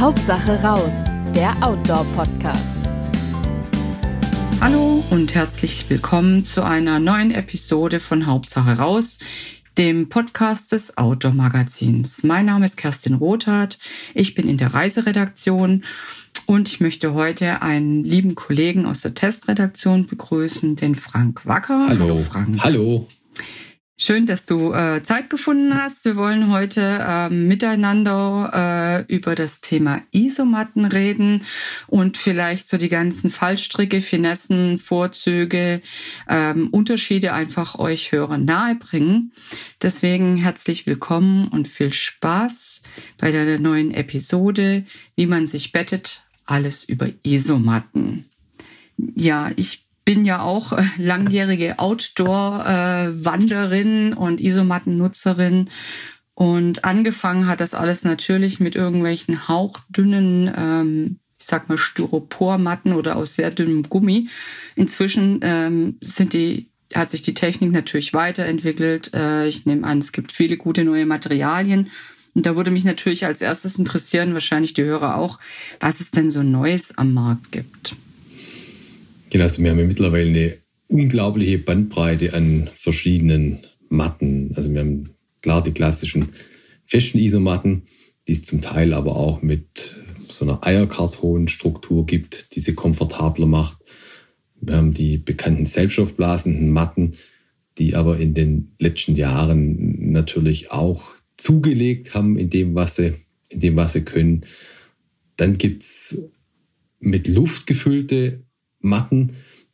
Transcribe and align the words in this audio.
Hauptsache 0.00 0.58
raus, 0.62 1.04
der 1.34 1.54
Outdoor-Podcast. 1.62 2.88
Hallo 4.58 5.04
und 5.10 5.34
herzlich 5.34 5.90
willkommen 5.90 6.46
zu 6.46 6.64
einer 6.64 6.98
neuen 6.98 7.30
Episode 7.30 8.00
von 8.00 8.24
Hauptsache 8.24 8.78
raus, 8.78 9.18
dem 9.76 10.08
Podcast 10.08 10.72
des 10.72 10.96
Outdoor 10.96 11.34
Magazins. 11.34 12.22
Mein 12.22 12.46
Name 12.46 12.64
ist 12.64 12.78
Kerstin 12.78 13.12
Rothardt. 13.12 13.78
Ich 14.14 14.34
bin 14.34 14.48
in 14.48 14.56
der 14.56 14.72
Reiseredaktion 14.72 15.84
und 16.46 16.70
ich 16.70 16.80
möchte 16.80 17.12
heute 17.12 17.60
einen 17.60 18.02
lieben 18.02 18.34
Kollegen 18.34 18.86
aus 18.86 19.02
der 19.02 19.12
Testredaktion 19.12 20.06
begrüßen, 20.06 20.76
den 20.76 20.94
Frank 20.94 21.44
Wacker. 21.44 21.88
Hallo, 21.90 22.04
Hallo 22.04 22.16
Frank. 22.16 22.56
Hallo. 22.64 23.06
Schön, 24.02 24.24
dass 24.24 24.46
du 24.46 24.72
äh, 24.72 25.02
Zeit 25.02 25.28
gefunden 25.28 25.74
hast. 25.74 26.06
Wir 26.06 26.16
wollen 26.16 26.50
heute 26.50 26.80
äh, 26.80 27.28
miteinander 27.28 29.04
äh, 29.06 29.14
über 29.14 29.34
das 29.34 29.60
Thema 29.60 30.00
Isomatten 30.10 30.86
reden 30.86 31.42
und 31.86 32.16
vielleicht 32.16 32.66
so 32.66 32.78
die 32.78 32.88
ganzen 32.88 33.28
Fallstricke, 33.28 34.00
Finessen, 34.00 34.78
Vorzüge, 34.78 35.82
ähm, 36.30 36.68
Unterschiede 36.70 37.34
einfach 37.34 37.78
euch 37.78 38.10
Hörern 38.10 38.46
nahebringen. 38.46 39.32
Deswegen 39.82 40.38
herzlich 40.38 40.86
willkommen 40.86 41.48
und 41.48 41.68
viel 41.68 41.92
Spaß 41.92 42.80
bei 43.18 43.30
der 43.30 43.58
neuen 43.58 43.92
Episode, 43.92 44.86
wie 45.14 45.26
man 45.26 45.46
sich 45.46 45.72
bettet, 45.72 46.22
alles 46.46 46.84
über 46.84 47.10
Isomatten. 47.22 48.30
Ja, 49.14 49.50
ich 49.56 49.84
bin 50.04 50.24
ja 50.24 50.42
auch 50.42 50.72
äh, 50.72 50.82
langjährige 50.96 51.78
Outdoor-Wanderin 51.78 54.14
und 54.14 54.40
Isomatten-Nutzerin. 54.40 55.68
Und 56.34 56.84
angefangen 56.84 57.46
hat 57.46 57.60
das 57.60 57.74
alles 57.74 58.02
natürlich 58.04 58.58
mit 58.60 58.74
irgendwelchen 58.74 59.48
hauchdünnen, 59.48 60.50
ähm, 60.56 61.18
ich 61.38 61.44
sag 61.46 61.68
mal, 61.68 61.76
Styropormatten 61.76 62.94
oder 62.94 63.16
aus 63.16 63.34
sehr 63.34 63.50
dünnem 63.50 63.82
Gummi. 63.82 64.30
Inzwischen 64.74 65.40
ähm, 65.42 65.98
sind 66.00 66.32
die, 66.32 66.70
hat 66.94 67.10
sich 67.10 67.20
die 67.22 67.34
Technik 67.34 67.72
natürlich 67.72 68.14
weiterentwickelt. 68.14 69.12
Äh, 69.12 69.48
ich 69.48 69.66
nehme 69.66 69.86
an, 69.86 69.98
es 69.98 70.12
gibt 70.12 70.32
viele 70.32 70.56
gute 70.56 70.82
neue 70.84 71.04
Materialien. 71.06 71.90
Und 72.34 72.46
da 72.46 72.56
würde 72.56 72.70
mich 72.70 72.84
natürlich 72.84 73.26
als 73.26 73.42
erstes 73.42 73.78
interessieren, 73.78 74.32
wahrscheinlich 74.32 74.72
die 74.72 74.84
Hörer 74.84 75.16
auch, 75.16 75.38
was 75.78 76.00
es 76.00 76.10
denn 76.10 76.30
so 76.30 76.42
Neues 76.42 76.96
am 76.96 77.12
Markt 77.12 77.52
gibt. 77.52 77.96
Genau, 79.30 79.44
also 79.44 79.62
wir 79.62 79.70
haben 79.70 79.78
ja 79.78 79.86
mittlerweile 79.86 80.28
eine 80.28 80.56
unglaubliche 80.88 81.58
Bandbreite 81.58 82.34
an 82.34 82.68
verschiedenen 82.74 83.60
Matten. 83.88 84.52
Also 84.56 84.72
wir 84.72 84.80
haben 84.80 85.10
klar 85.40 85.62
die 85.62 85.70
klassischen 85.70 86.30
festen 86.84 87.18
Isomatten, 87.18 87.84
die 88.26 88.32
es 88.32 88.42
zum 88.42 88.60
Teil 88.60 88.92
aber 88.92 89.14
auch 89.14 89.40
mit 89.40 89.96
so 90.28 90.44
einer 90.44 90.66
Eierkartonstruktur 90.66 92.06
gibt, 92.06 92.54
die 92.54 92.60
sie 92.60 92.74
komfortabler 92.74 93.46
macht. 93.46 93.78
Wir 94.60 94.76
haben 94.76 94.94
die 94.94 95.16
bekannten 95.16 95.64
selbstaufblasenden 95.64 96.70
Matten, 96.72 97.12
die 97.78 97.94
aber 97.94 98.18
in 98.18 98.34
den 98.34 98.72
letzten 98.80 99.14
Jahren 99.14 100.10
natürlich 100.10 100.72
auch 100.72 101.12
zugelegt 101.36 102.14
haben 102.14 102.36
in 102.36 102.50
dem, 102.50 102.74
was 102.74 102.96
sie, 102.96 103.14
in 103.48 103.60
dem, 103.60 103.76
was 103.76 103.92
sie 103.92 104.02
können. 104.02 104.44
Dann 105.36 105.56
gibt's 105.56 106.18
mit 106.98 107.28
Luft 107.28 107.68
gefüllte 107.68 108.42
Matten, 108.80 109.32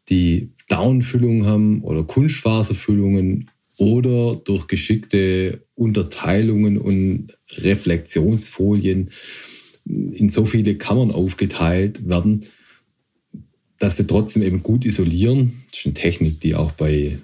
die 0.09 0.53
Downfüllungen 0.69 1.47
haben 1.47 1.83
oder 1.83 2.03
Kunstfaserfüllungen 2.03 3.51
oder 3.79 4.37
durch 4.37 4.67
geschickte 4.67 5.67
Unterteilungen 5.75 6.79
und 6.79 7.37
Reflexionsfolien 7.59 9.11
in 9.85 10.29
so 10.31 10.47
viele 10.47 10.77
Kammern 10.77 11.11
aufgeteilt 11.11 12.09
werden, 12.09 12.45
dass 13.79 13.99
sie 13.99 14.07
trotzdem 14.07 14.43
eben 14.43 14.63
gut 14.63 14.85
isolieren. 14.85 15.63
Das 15.71 15.81
ist 15.81 15.87
eine 15.87 15.95
Technik, 15.95 16.41
die 16.41 16.55
auch 16.55 16.73
bei, 16.73 17.19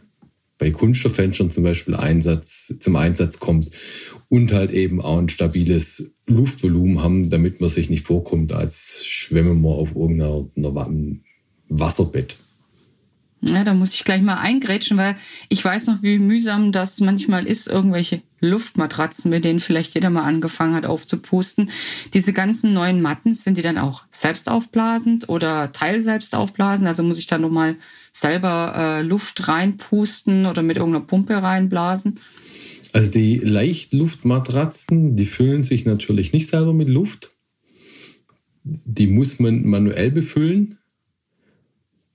bei 0.59 0.71
Kunststofffenstern 0.71 1.51
zum 1.51 1.65
Beispiel 1.65 1.95
Einsatz, 1.95 2.77
zum 2.79 2.97
Einsatz 2.97 3.41
kommt 3.41 3.71
und 4.29 4.53
halt 4.53 4.71
eben 4.71 5.01
auch 5.01 5.19
ein 5.19 5.29
stabiles 5.29 6.13
Luftvolumen 6.27 7.03
haben, 7.03 7.31
damit 7.31 7.61
man 7.61 7.71
sich 7.71 7.91
nicht 7.91 8.07
vorkommt, 8.07 8.53
als 8.53 9.05
schwimmen 9.07 9.63
wir 9.63 9.71
auf 9.71 9.97
irgendeiner 9.97 10.47
Wasserbett. 11.79 12.37
Ja, 13.45 13.65
da 13.65 13.75
muss 13.75 13.93
ich 13.93 14.05
gleich 14.05 14.23
mal 14.23 14.37
eingrätschen, 14.37 14.97
weil 14.97 15.17
ich 15.49 15.65
weiß 15.65 15.89
noch, 15.89 16.01
wie 16.05 16.21
mühsam 16.21 16.71
das 16.71 17.01
manchmal 17.01 17.45
ist, 17.45 17.67
irgendwelche 17.67 18.23
Luftmatratzen, 18.41 19.33
mit 19.33 19.45
denen 19.45 19.59
vielleicht 19.59 19.95
jeder 19.95 20.11
mal 20.11 20.23
angefangen 20.23 20.75
hat 20.75 20.87
aufzupusten. 20.87 21.71
Diese 22.15 22.33
ganzen 22.33 22.73
neuen 22.73 23.03
Matten, 23.03 23.35
sind 23.35 23.59
die 23.59 23.63
dann 23.63 23.79
auch 23.79 24.05
selbst 24.11 24.49
aufblasend 24.49 25.29
oder 25.29 25.73
teil 25.73 25.99
selbst 25.99 26.37
aufblasen? 26.37 26.87
Also 26.87 27.03
muss 27.03 27.19
ich 27.19 27.27
da 27.27 27.37
nochmal 27.37 27.77
selber 28.13 28.75
äh, 28.77 29.03
Luft 29.03 29.49
reinpusten 29.49 30.47
oder 30.47 30.63
mit 30.63 30.77
irgendeiner 30.77 31.05
Pumpe 31.05 31.43
reinblasen? 31.43 32.21
Also 32.93 33.11
die 33.11 33.39
Leichtluftmatratzen, 33.39 35.17
die 35.17 35.27
füllen 35.27 35.65
sich 35.65 35.85
natürlich 35.85 36.33
nicht 36.33 36.47
selber 36.47 36.75
mit 36.75 36.89
Luft. 36.89 37.33
Die 38.63 39.09
muss 39.09 39.41
man 39.41 39.67
manuell 39.67 40.13
befüllen 40.13 40.79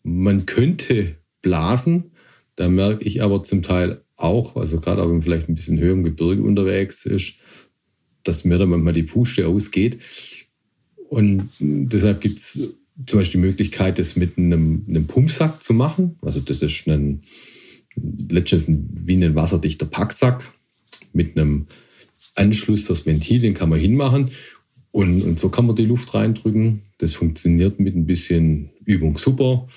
man 0.08 0.46
könnte 0.46 1.18
blasen, 1.42 2.12
da 2.56 2.70
merke 2.70 3.04
ich 3.04 3.22
aber 3.22 3.44
zum 3.44 3.62
Teil 3.62 4.02
auch, 4.16 4.56
also 4.56 4.80
gerade 4.80 5.02
wenn 5.04 5.12
man 5.12 5.22
vielleicht 5.22 5.50
ein 5.50 5.56
bisschen 5.56 5.80
höher 5.80 5.94
im 5.94 6.04
Gebirge 6.04 6.42
unterwegs 6.42 7.06
ist, 7.06 7.36
dass 8.24 8.46
mir 8.46 8.58
dann 8.58 8.70
manchmal 8.70 8.94
die 8.94 9.04
Puste 9.04 9.48
ausgeht. 9.48 10.00
Und 11.10 11.50
deshalb 11.60 12.22
gibt 12.22 12.38
es 12.38 12.76
zum 13.06 13.20
Beispiel 13.20 13.42
die 13.42 13.48
Möglichkeit, 13.48 14.00
das 14.00 14.16
mit 14.16 14.38
einem, 14.38 14.86
einem 14.88 15.08
Pumpsack 15.08 15.62
zu 15.62 15.74
machen. 15.74 16.18
Also 16.22 16.40
das 16.40 16.62
ist 16.62 16.88
ein, 16.88 17.22
letztens 18.30 18.68
wie 18.68 19.24
ein 19.24 19.36
wasserdichter 19.36 19.86
Packsack 19.86 20.52
mit 21.14 21.38
einem 21.38 21.68
Anschluss 22.36 22.86
das 22.86 23.06
Ventil, 23.06 23.40
den 23.40 23.54
kann 23.54 23.70
man 23.70 23.80
hinmachen. 23.80 24.32
Und, 24.92 25.22
und 25.24 25.38
so 25.38 25.50
kann 25.50 25.68
man 25.68 25.76
die 25.76 25.86
Luft 25.86 26.14
reindrücken. 26.14 26.82
Das 26.98 27.14
funktioniert 27.14 27.80
mit 27.80 27.96
ein 27.96 28.08
bisschen 28.08 28.72
Übung 28.84 29.18
super. 29.18 29.68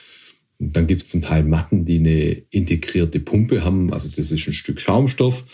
Und 0.60 0.76
dann 0.76 0.86
gibt 0.86 1.02
es 1.02 1.08
zum 1.08 1.22
Teil 1.22 1.42
Matten, 1.42 1.86
die 1.86 1.98
eine 1.98 2.42
integrierte 2.50 3.18
Pumpe 3.18 3.64
haben. 3.64 3.92
Also 3.92 4.08
das 4.08 4.30
ist 4.30 4.46
ein 4.46 4.52
Stück 4.52 4.80
Schaumstoff, 4.80 5.44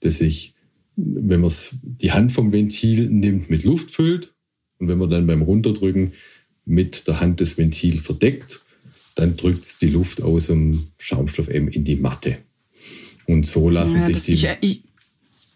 das 0.00 0.18
sich, 0.18 0.54
wenn 0.96 1.40
man 1.40 1.52
die 1.82 2.12
Hand 2.12 2.30
vom 2.30 2.52
Ventil 2.52 3.10
nimmt, 3.10 3.50
mit 3.50 3.64
Luft 3.64 3.90
füllt. 3.90 4.32
Und 4.78 4.86
wenn 4.86 4.98
man 4.98 5.10
dann 5.10 5.26
beim 5.26 5.42
Runterdrücken 5.42 6.12
mit 6.64 7.08
der 7.08 7.18
Hand 7.18 7.40
das 7.40 7.58
Ventil 7.58 7.98
verdeckt, 7.98 8.60
dann 9.16 9.36
drückt 9.36 9.64
es 9.64 9.78
die 9.78 9.88
Luft 9.88 10.22
aus 10.22 10.46
dem 10.46 10.86
Schaumstoff 10.98 11.50
eben 11.50 11.66
in 11.66 11.82
die 11.82 11.96
Matte. 11.96 12.38
Und 13.26 13.44
so 13.44 13.68
lassen 13.68 13.96
ja, 13.96 14.02
sich 14.02 14.22
die. 14.22 14.32
Ich, 14.34 14.48
ich, 14.60 14.82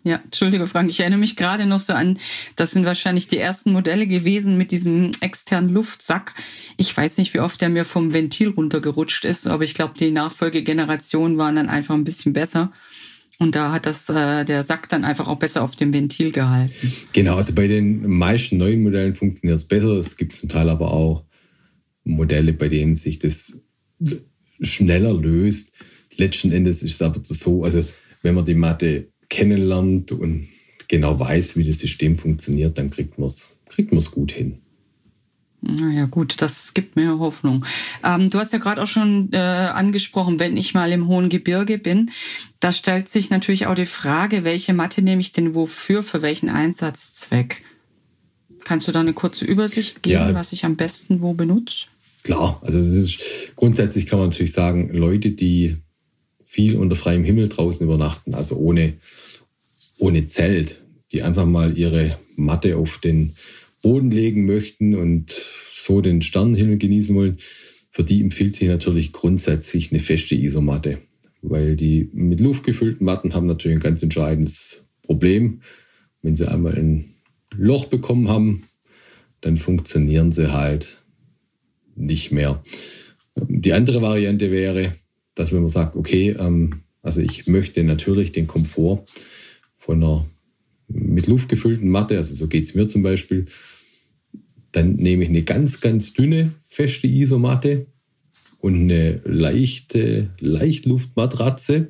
ja, 0.04 0.20
Entschuldige, 0.24 0.66
Frank. 0.66 0.90
Ich 0.90 1.00
erinnere 1.00 1.20
mich 1.20 1.36
gerade 1.36 1.66
noch 1.66 1.78
so 1.78 1.92
an, 1.92 2.18
das 2.56 2.72
sind 2.72 2.84
wahrscheinlich 2.84 3.28
die 3.28 3.38
ersten 3.38 3.72
Modelle 3.72 4.06
gewesen 4.06 4.58
mit 4.58 4.72
diesem 4.72 5.12
externen 5.20 5.70
Luftsack. 5.70 6.34
Ich 6.76 6.96
weiß 6.96 7.18
nicht, 7.18 7.34
wie 7.34 7.40
oft 7.40 7.60
der 7.60 7.68
mir 7.68 7.84
vom 7.84 8.12
Ventil 8.12 8.48
runtergerutscht 8.48 9.24
ist, 9.24 9.46
aber 9.46 9.64
ich 9.64 9.74
glaube, 9.74 9.94
die 9.98 10.10
Nachfolgegenerationen 10.10 11.38
waren 11.38 11.56
dann 11.56 11.68
einfach 11.68 11.94
ein 11.94 12.04
bisschen 12.04 12.32
besser. 12.32 12.72
Und 13.38 13.54
da 13.54 13.72
hat 13.72 13.86
das 13.86 14.08
äh, 14.08 14.44
der 14.44 14.62
Sack 14.62 14.88
dann 14.88 15.04
einfach 15.04 15.26
auch 15.26 15.38
besser 15.38 15.62
auf 15.62 15.74
dem 15.74 15.92
Ventil 15.92 16.32
gehalten. 16.32 16.92
Genau, 17.12 17.36
also 17.36 17.52
bei 17.52 17.66
den 17.66 18.08
meisten 18.08 18.56
neuen 18.56 18.82
Modellen 18.82 19.14
funktioniert 19.14 19.56
es 19.56 19.66
besser. 19.66 19.92
Es 19.92 20.16
gibt 20.16 20.34
zum 20.34 20.48
Teil 20.48 20.68
aber 20.68 20.92
auch 20.92 21.24
Modelle, 22.04 22.52
bei 22.52 22.68
denen 22.68 22.96
sich 22.96 23.18
das 23.18 23.60
schneller 24.60 25.14
löst. 25.14 25.72
Letzten 26.16 26.52
Endes 26.52 26.82
ist 26.82 26.94
es 26.94 27.02
aber 27.02 27.20
so, 27.24 27.64
also 27.64 27.84
wenn 28.22 28.34
man 28.34 28.44
die 28.44 28.54
Matte 28.54 29.11
kennenlernt 29.32 30.12
und 30.12 30.46
genau 30.88 31.18
weiß, 31.18 31.56
wie 31.56 31.64
das 31.64 31.78
System 31.78 32.18
funktioniert, 32.18 32.76
dann 32.76 32.90
kriegt 32.90 33.18
man 33.18 33.28
es 33.28 33.56
kriegt 33.68 33.90
gut 34.10 34.32
hin. 34.32 34.58
Naja, 35.62 36.06
gut, 36.06 36.42
das 36.42 36.74
gibt 36.74 36.96
mir 36.96 37.18
Hoffnung. 37.18 37.64
Ähm, 38.04 38.28
du 38.30 38.38
hast 38.38 38.52
ja 38.52 38.58
gerade 38.58 38.82
auch 38.82 38.86
schon 38.86 39.32
äh, 39.32 39.38
angesprochen, 39.38 40.38
wenn 40.38 40.56
ich 40.56 40.74
mal 40.74 40.90
im 40.92 41.06
hohen 41.06 41.28
Gebirge 41.28 41.78
bin, 41.78 42.10
da 42.60 42.72
stellt 42.72 43.08
sich 43.08 43.30
natürlich 43.30 43.68
auch 43.68 43.76
die 43.76 43.86
Frage, 43.86 44.44
welche 44.44 44.74
Matte 44.74 45.02
nehme 45.02 45.20
ich 45.20 45.32
denn 45.32 45.54
wofür, 45.54 46.02
für 46.02 46.20
welchen 46.20 46.48
Einsatzzweck? 46.48 47.62
Kannst 48.64 48.86
du 48.86 48.92
da 48.92 49.00
eine 49.00 49.12
kurze 49.14 49.44
Übersicht 49.44 50.02
geben, 50.02 50.28
ja, 50.28 50.34
was 50.34 50.52
ich 50.52 50.64
am 50.64 50.76
besten 50.76 51.22
wo 51.22 51.32
benutze? 51.32 51.86
Klar, 52.24 52.60
also 52.62 52.78
ist 52.78 53.20
grundsätzlich 53.56 54.06
kann 54.06 54.18
man 54.18 54.28
natürlich 54.28 54.52
sagen, 54.52 54.90
Leute, 54.92 55.30
die 55.30 55.76
viel 56.52 56.76
unter 56.76 56.96
freiem 56.96 57.24
Himmel 57.24 57.48
draußen 57.48 57.82
übernachten, 57.82 58.34
also 58.34 58.56
ohne, 58.56 58.92
ohne 59.98 60.26
Zelt, 60.26 60.82
die 61.10 61.22
einfach 61.22 61.46
mal 61.46 61.78
ihre 61.78 62.18
Matte 62.36 62.76
auf 62.76 62.98
den 62.98 63.32
Boden 63.80 64.10
legen 64.10 64.44
möchten 64.44 64.94
und 64.94 65.32
so 65.72 66.02
den 66.02 66.20
Sternenhimmel 66.20 66.76
genießen 66.76 67.16
wollen, 67.16 67.38
für 67.90 68.04
die 68.04 68.20
empfiehlt 68.20 68.54
sich 68.54 68.68
natürlich 68.68 69.12
grundsätzlich 69.12 69.92
eine 69.92 70.00
feste 70.00 70.34
Isomatte, 70.34 70.98
weil 71.40 71.74
die 71.74 72.10
mit 72.12 72.40
Luft 72.40 72.64
gefüllten 72.64 73.06
Matten 73.06 73.32
haben 73.32 73.46
natürlich 73.46 73.78
ein 73.78 73.82
ganz 73.82 74.02
entscheidendes 74.02 74.84
Problem. 75.00 75.62
Wenn 76.20 76.36
sie 76.36 76.50
einmal 76.52 76.74
ein 76.74 77.14
Loch 77.50 77.86
bekommen 77.86 78.28
haben, 78.28 78.64
dann 79.40 79.56
funktionieren 79.56 80.32
sie 80.32 80.52
halt 80.52 81.02
nicht 81.96 82.30
mehr. 82.30 82.62
Die 83.36 83.72
andere 83.72 84.02
Variante 84.02 84.50
wäre, 84.50 84.92
dass 85.34 85.52
wenn 85.52 85.60
man 85.60 85.68
sagt, 85.68 85.96
okay, 85.96 86.34
ähm, 86.38 86.82
also 87.02 87.20
ich 87.20 87.46
möchte 87.46 87.82
natürlich 87.84 88.32
den 88.32 88.46
Komfort 88.46 89.04
von 89.74 90.02
einer 90.02 90.26
mit 90.88 91.26
Luft 91.26 91.48
gefüllten 91.48 91.88
Matte, 91.88 92.16
also 92.16 92.34
so 92.34 92.48
geht 92.48 92.64
es 92.64 92.74
mir 92.74 92.86
zum 92.86 93.02
Beispiel, 93.02 93.46
dann 94.72 94.94
nehme 94.94 95.24
ich 95.24 95.28
eine 95.28 95.42
ganz, 95.42 95.80
ganz 95.80 96.12
dünne, 96.12 96.52
feste 96.62 97.06
Isomatte 97.06 97.86
und 98.58 98.74
eine 98.74 99.20
leichte 99.24 100.30
Leichtluftmatratze 100.38 101.88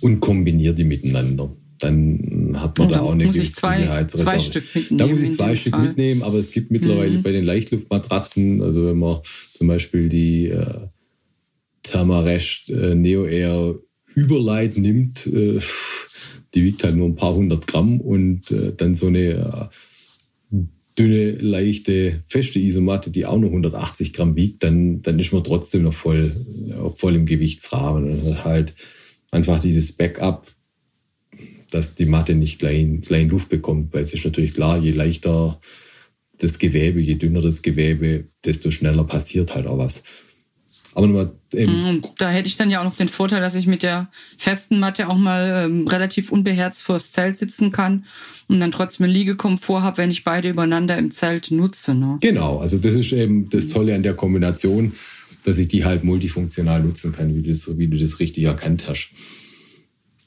und 0.00 0.20
kombiniere 0.20 0.74
die 0.74 0.84
miteinander. 0.84 1.54
Dann 1.78 2.56
hat 2.56 2.78
man 2.78 2.88
da 2.88 3.00
auch 3.00 3.12
eine 3.12 3.24
gewisse 3.28 3.46
Sicherheitsreserve. 3.46 4.62
Da 4.92 5.06
muss 5.06 5.20
ich 5.20 5.32
zwei 5.32 5.54
Stück 5.54 5.74
Fall. 5.74 5.88
mitnehmen, 5.88 6.22
aber 6.22 6.38
es 6.38 6.50
gibt 6.50 6.70
mittlerweile 6.70 7.18
mhm. 7.18 7.22
bei 7.22 7.32
den 7.32 7.44
Leichtluftmatratzen, 7.44 8.62
also 8.62 8.86
wenn 8.86 8.98
man 8.98 9.20
zum 9.52 9.68
Beispiel 9.68 10.08
die 10.08 10.46
äh, 10.46 10.88
Thermarest 11.84 12.70
äh, 12.70 12.94
Neo 12.94 13.24
Air 13.24 13.76
Überlight 14.16 14.76
nimmt, 14.76 15.26
äh, 15.26 15.60
die 16.54 16.64
wiegt 16.64 16.84
halt 16.84 16.96
nur 16.96 17.08
ein 17.08 17.16
paar 17.16 17.34
hundert 17.34 17.66
Gramm 17.66 18.00
und 18.00 18.50
äh, 18.50 18.72
dann 18.76 18.96
so 18.96 19.06
eine 19.06 19.70
dünne, 20.98 21.32
leichte, 21.32 22.22
feste 22.26 22.58
Isomatte, 22.58 23.10
die 23.10 23.26
auch 23.26 23.38
nur 23.38 23.50
180 23.50 24.12
Gramm 24.12 24.36
wiegt, 24.36 24.62
dann, 24.62 25.02
dann 25.02 25.18
ist 25.18 25.32
man 25.32 25.44
trotzdem 25.44 25.82
noch 25.82 25.94
voll, 25.94 26.32
voll 26.96 27.16
im 27.16 27.26
Gewichtsrahmen. 27.26 28.08
Und 28.08 28.44
halt 28.44 28.74
einfach 29.30 29.60
dieses 29.60 29.92
Backup, 29.92 30.46
dass 31.70 31.96
die 31.96 32.06
Matte 32.06 32.34
nicht 32.34 32.60
gleich, 32.60 32.86
gleich 33.02 33.28
Luft 33.28 33.48
bekommt, 33.48 33.92
weil 33.92 34.02
es 34.02 34.14
ist 34.14 34.24
natürlich 34.24 34.54
klar, 34.54 34.78
je 34.78 34.92
leichter 34.92 35.60
das 36.38 36.58
Gewebe, 36.58 37.00
je 37.00 37.14
dünner 37.14 37.40
das 37.40 37.62
Gewebe, 37.62 38.28
desto 38.44 38.70
schneller 38.70 39.04
passiert 39.04 39.54
halt 39.54 39.66
auch 39.66 39.78
was. 39.78 40.02
Aber 40.94 41.06
nochmal 41.06 41.32
eben. 41.52 41.72
Mm, 41.72 42.02
da 42.18 42.30
hätte 42.30 42.48
ich 42.48 42.56
dann 42.56 42.70
ja 42.70 42.80
auch 42.80 42.84
noch 42.84 42.96
den 42.96 43.08
Vorteil, 43.08 43.40
dass 43.40 43.54
ich 43.54 43.66
mit 43.66 43.82
der 43.82 44.08
festen 44.38 44.78
Matte 44.78 45.08
auch 45.08 45.16
mal 45.16 45.64
ähm, 45.66 45.86
relativ 45.88 46.30
unbeherzt 46.30 46.82
vors 46.82 47.10
Zelt 47.10 47.36
sitzen 47.36 47.72
kann 47.72 48.04
und 48.48 48.60
dann 48.60 48.72
trotzdem 48.72 49.06
Liegekomfort 49.06 49.82
habe, 49.82 49.98
wenn 49.98 50.10
ich 50.10 50.24
beide 50.24 50.50
übereinander 50.50 50.96
im 50.96 51.10
Zelt 51.10 51.50
nutze. 51.50 51.94
Ne? 51.94 52.18
Genau, 52.20 52.58
also 52.58 52.78
das 52.78 52.94
ist 52.94 53.12
eben 53.12 53.48
das 53.48 53.68
Tolle 53.68 53.94
an 53.94 54.02
der 54.02 54.14
Kombination, 54.14 54.92
dass 55.44 55.58
ich 55.58 55.68
die 55.68 55.84
halt 55.84 56.04
multifunktional 56.04 56.82
nutzen 56.82 57.12
kann, 57.12 57.34
wie 57.34 57.42
du 57.42 57.48
das, 57.48 57.76
wie 57.76 57.88
du 57.88 57.98
das 57.98 58.20
richtig 58.20 58.44
erkannt 58.44 58.84
hast. 58.88 59.10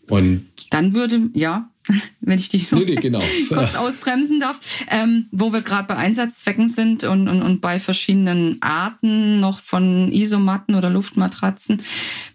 Und 0.10 0.48
dann 0.70 0.94
würde, 0.94 1.30
ja, 1.34 1.70
wenn 2.22 2.40
ich 2.40 2.50
dich 2.50 2.72
noch 2.72 2.80
nee, 2.80 2.86
nee, 2.86 2.96
genau. 2.96 3.22
kurz 3.50 3.76
ausbremsen 3.76 4.40
darf, 4.40 4.60
ähm, 4.90 5.28
wo 5.32 5.54
wir 5.54 5.62
gerade 5.62 5.88
bei 5.88 5.96
Einsatzzwecken 5.96 6.70
sind 6.70 7.04
und, 7.04 7.28
und, 7.28 7.42
und 7.42 7.62
bei 7.62 7.80
verschiedenen 7.80 8.62
Arten 8.62 9.40
noch 9.40 9.60
von 9.60 10.12
Isomatten 10.12 10.76
oder 10.76 10.90
Luftmatratzen. 10.90 11.82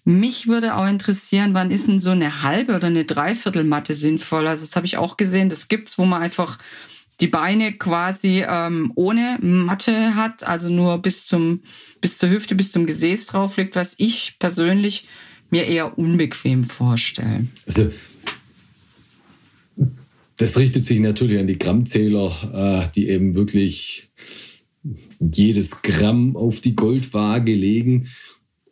Mich 0.05 0.49
würde 0.49 0.77
auch 0.77 0.87
interessieren, 0.87 1.55
wann 1.55 1.71
ist 1.71 1.89
denn 1.89 1.99
so 1.99 2.11
eine 2.11 2.43
halbe 2.43 2.77
oder 2.77 2.89
eine 2.89 3.05
Dreiviertelmatte 3.05 3.95
sinnvoll? 3.95 4.47
Also 4.47 4.65
das 4.65 4.77
habe 4.77 4.87
ich 4.87 4.97
auch 4.97 5.17
gesehen, 5.17 5.49
das 5.49 5.69
gibt's, 5.69 5.99
wo 5.99 6.05
man 6.05 6.23
einfach 6.23 6.59
die 7.21 7.29
Beine 7.29 7.75
quasi 7.75 8.43
ähm, 8.47 8.93
ohne 8.97 9.39
Matte 9.41 10.17
hat, 10.17 10.45
also 10.45 10.71
nur 10.71 10.99
bis 10.99 11.27
zum 11.27 11.61
bis 12.01 12.19
zur 12.19 12.31
Hüfte, 12.31 12.55
bis 12.55 12.73
zum 12.73 12.85
Gesäß 12.85 13.27
drauf 13.27 13.57
liegt, 13.57 13.77
was 13.77 13.95
ich 13.97 14.37
persönlich 14.41 15.07
mir 15.53 15.67
eher 15.67 15.99
unbequem 15.99 16.65
vorstelle. 16.65 17.47
Also 17.67 17.91
das 20.39 20.59
richtet 20.59 20.85
sich 20.85 20.99
natürlich 20.99 21.39
an 21.39 21.47
die 21.47 21.59
Grammzähler, 21.59 22.89
äh, 22.89 22.93
die 22.95 23.09
eben 23.09 23.35
wirklich 23.35 24.11
jedes 25.21 25.83
Gramm 25.83 26.37
auf 26.37 26.61
die 26.61 26.75
Goldwaage 26.75 27.55
legen. 27.55 28.09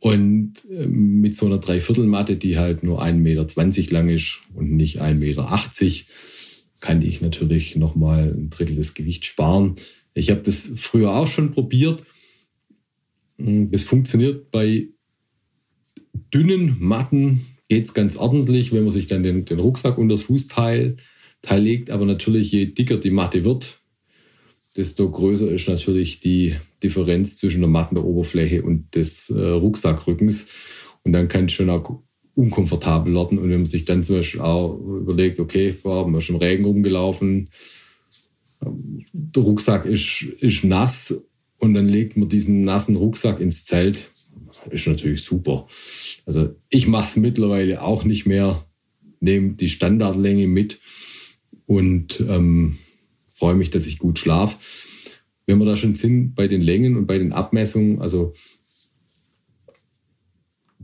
Und 0.01 0.55
ähm, 0.71 1.21
mit 1.21 1.37
so 1.37 1.47
einer 1.47 1.59
Dreiviertelmatte, 1.59 2.37
die 2.37 2.59
halt 2.59 2.83
nur 2.83 3.05
1,20 3.05 3.13
Meter 3.21 3.93
lang 3.95 4.09
ist 4.09 4.41
und 4.55 4.73
nicht 4.73 5.03
1,80 5.03 5.15
Meter, 5.15 5.63
kann 6.81 7.03
ich 7.03 7.21
natürlich 7.21 7.77
nochmal 7.77 8.35
ein 8.35 8.49
Drittel 8.49 8.77
des 8.77 8.95
Gewichts 8.95 9.27
sparen. 9.27 9.77
Ich 10.15 10.31
habe 10.31 10.41
das 10.41 10.73
früher 10.77 11.15
auch 11.15 11.27
schon 11.27 11.53
probiert. 11.53 12.03
Hm, 13.39 13.71
das 13.71 13.85
funktioniert 13.85 14.51
bei 14.51 14.89
dünnen 16.35 16.77
Matten, 16.79 17.45
geht 17.69 17.85
es 17.85 17.95
ganz 17.95 18.17
ordentlich, 18.17 18.73
wenn 18.73 18.83
man 18.83 18.93
sich 18.93 19.07
dann 19.07 19.23
den, 19.23 19.45
den 19.45 19.61
Rucksack 19.61 19.99
unter 19.99 20.15
das 20.15 20.23
Fußteil 20.23 20.97
Teil 21.43 21.63
legt. 21.63 21.91
Aber 21.91 22.05
natürlich, 22.05 22.53
je 22.53 22.67
dicker 22.67 22.97
die 22.97 23.11
Matte 23.11 23.45
wird, 23.45 23.81
desto 24.77 25.11
größer 25.11 25.51
ist 25.51 25.69
natürlich 25.69 26.21
die 26.21 26.55
Differenz 26.83 27.37
zwischen 27.37 27.61
der 27.61 27.71
Mattenoberfläche 27.71 28.63
und 28.63 28.95
des 28.95 29.31
äh, 29.31 29.39
Rucksackrückens. 29.39 30.47
Und 31.03 31.13
dann 31.13 31.29
kann 31.29 31.47
es 31.47 31.53
schon 31.53 31.71
auch 31.71 32.03
unkomfortabel 32.35 33.15
werden. 33.15 33.39
Und 33.39 33.51
wenn 33.51 33.61
man 33.61 33.67
sich 33.67 33.85
dann 33.85 34.03
zum 34.03 34.17
Beispiel 34.17 34.41
auch 34.41 34.79
überlegt, 34.79 35.41
okay, 35.41 35.73
vorher 35.73 36.03
haben 36.03 36.13
wir 36.13 36.21
schon 36.21 36.37
im 36.37 36.43
Regen 36.43 36.65
rumgelaufen, 36.65 37.49
der 39.13 39.43
Rucksack 39.43 39.87
ist, 39.87 40.23
ist 40.41 40.65
nass 40.65 41.15
und 41.59 41.75
dann 41.75 41.89
legt 41.89 42.17
man 42.17 42.29
diesen 42.29 42.65
nassen 42.65 42.97
Rucksack 42.97 43.41
ins 43.41 43.65
Zelt, 43.65 44.11
ist 44.71 44.87
natürlich 44.87 45.23
super. 45.23 45.67
Also 46.27 46.55
ich 46.69 46.87
mache 46.87 47.11
es 47.11 47.17
mittlerweile 47.17 47.83
auch 47.83 48.05
nicht 48.05 48.27
mehr, 48.27 48.65
nehme 49.21 49.55
die 49.55 49.69
Standardlänge 49.69 50.47
mit 50.47 50.81
und 51.67 52.21
ähm, 52.21 52.79
freue 53.29 53.55
mich, 53.55 53.71
dass 53.71 53.87
ich 53.87 53.99
gut 53.99 54.19
schlafe. 54.19 54.59
Wenn 55.47 55.59
wir 55.59 55.67
da 55.67 55.77
schon 55.77 55.95
sind 55.95 56.35
bei 56.35 56.49
den 56.49 56.63
Längen 56.63 56.97
und 56.97 57.07
bei 57.07 57.19
den 57.19 57.33
Abmessungen, 57.33 58.01
also 58.01 58.33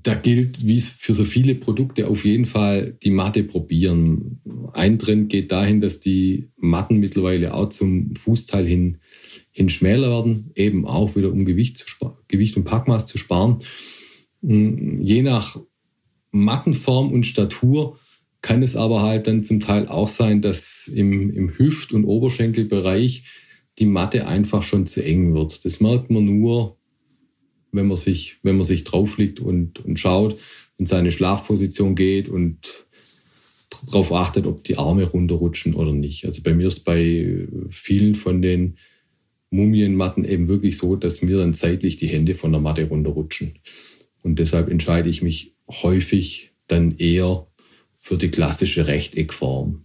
da 0.07 0.15
gilt, 0.15 0.65
wie 0.65 0.77
es 0.77 0.89
für 0.89 1.15
so 1.15 1.25
viele 1.25 1.57
Produkte, 1.57 2.07
auf 2.07 2.25
jeden 2.25 2.47
Fall 2.47 2.97
die 3.03 3.11
Matte 3.11 3.43
probieren. 3.43 4.41
Ein 4.73 5.01
Trend 5.01 5.29
geht 5.31 5.51
dahin, 5.51 5.81
dass 5.81 5.99
die 5.99 6.49
Matten 6.57 6.99
mittlerweile 6.99 7.55
auch 7.55 7.71
zum 7.71 8.15
Fußteil 8.15 8.67
hin, 8.67 8.99
hin 9.57 9.71
schmäler 9.71 10.11
werden, 10.11 10.51
eben 10.55 10.87
auch 10.87 11.17
wieder 11.17 11.33
um 11.33 11.47
Gewicht, 11.47 11.83
Gewicht 12.29 12.59
und 12.59 12.65
Packmaß 12.65 13.07
zu 13.07 13.17
sparen. 13.17 13.57
Hm, 14.43 15.01
je 15.01 15.23
nach 15.23 15.59
Mattenform 16.31 17.11
und 17.11 17.25
Statur 17.25 17.99
kann 18.43 18.63
es 18.63 18.77
aber 18.77 19.01
halt 19.01 19.27
dann 19.27 19.45
zum 19.45 19.61
Teil 19.61 19.89
auch 19.89 20.09
sein, 20.09 20.43
dass 20.43 20.89
im, 20.89 21.31
im 21.31 21.57
Hüft- 21.57 21.95
und 21.95 22.05
Oberschenkelbereich 22.05 23.25
die 23.79 23.87
Matte 23.87 24.27
einfach 24.27 24.63
schon 24.63 24.85
zu 24.85 25.03
eng 25.03 25.33
wird. 25.33 25.65
Das 25.65 25.81
merkt 25.81 26.11
man 26.11 26.27
nur, 26.27 26.77
wenn 27.73 27.87
man 27.87 27.97
sich, 27.97 28.37
wenn 28.43 28.57
man 28.57 28.67
sich 28.67 28.85
drauf 28.85 29.17
liegt 29.17 29.41
und, 29.41 29.83
und 29.83 29.99
schaut 29.99 30.39
und 30.77 30.87
seine 30.87 31.11
Schlafposition 31.11 31.95
geht 31.95 32.29
und 32.29 32.87
darauf 33.87 34.13
achtet, 34.13 34.45
ob 34.45 34.65
die 34.65 34.77
Arme 34.77 35.05
runterrutschen 35.05 35.75
oder 35.75 35.93
nicht. 35.93 36.27
Also 36.27 36.43
bei 36.43 36.53
mir 36.53 36.67
ist 36.67 36.81
bei 36.81 37.49
vielen 37.71 38.15
von 38.15 38.43
den 38.43 38.77
Mumienmatten 39.51 40.25
eben 40.25 40.49
wirklich 40.49 40.77
so, 40.77 40.97
dass 40.97 41.23
mir 41.23 41.39
dann 41.39 41.53
seitlich 41.53 41.97
die 41.97 42.09
Hände 42.09 42.35
von 42.35 42.53
der 42.53 42.61
Matte 42.61 42.89
runterrutschen. 42.89 43.59
Und 44.23 44.39
deshalb 44.39 44.71
entscheide 44.71 45.09
ich 45.09 45.23
mich 45.23 45.55
häufig 45.69 46.53
dann 46.67 46.97
eher 46.97 47.47
für 47.95 48.17
die 48.17 48.31
klassische 48.31 48.87
Rechteckform. 48.87 49.85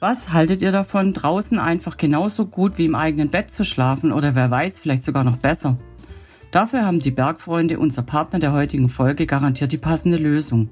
Was 0.00 0.32
haltet 0.32 0.62
ihr 0.62 0.72
davon, 0.72 1.12
draußen 1.12 1.58
einfach 1.58 1.98
genauso 1.98 2.46
gut 2.46 2.78
wie 2.78 2.86
im 2.86 2.94
eigenen 2.94 3.28
Bett 3.28 3.50
zu 3.50 3.64
schlafen 3.64 4.12
oder 4.12 4.34
wer 4.34 4.50
weiß, 4.50 4.80
vielleicht 4.80 5.04
sogar 5.04 5.24
noch 5.24 5.36
besser? 5.36 5.78
Dafür 6.52 6.86
haben 6.86 7.00
die 7.00 7.10
Bergfreunde, 7.10 7.78
unser 7.78 8.02
Partner 8.02 8.38
der 8.38 8.52
heutigen 8.52 8.88
Folge, 8.88 9.26
garantiert 9.26 9.72
die 9.72 9.78
passende 9.78 10.16
Lösung. 10.16 10.70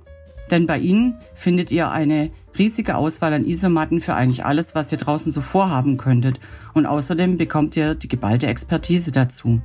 Denn 0.50 0.66
bei 0.66 0.78
ihnen 0.78 1.18
findet 1.34 1.70
ihr 1.70 1.90
eine 1.90 2.30
riesige 2.58 2.96
Auswahl 2.96 3.32
an 3.32 3.46
Isomatten 3.46 4.00
für 4.00 4.14
eigentlich 4.14 4.44
alles, 4.44 4.74
was 4.74 4.92
ihr 4.92 4.98
draußen 4.98 5.32
so 5.32 5.40
vorhaben 5.40 5.96
könntet. 5.96 6.40
Und 6.74 6.86
außerdem 6.86 7.38
bekommt 7.38 7.76
ihr 7.76 7.94
die 7.94 8.08
geballte 8.08 8.46
Expertise 8.46 9.12
dazu. 9.12 9.60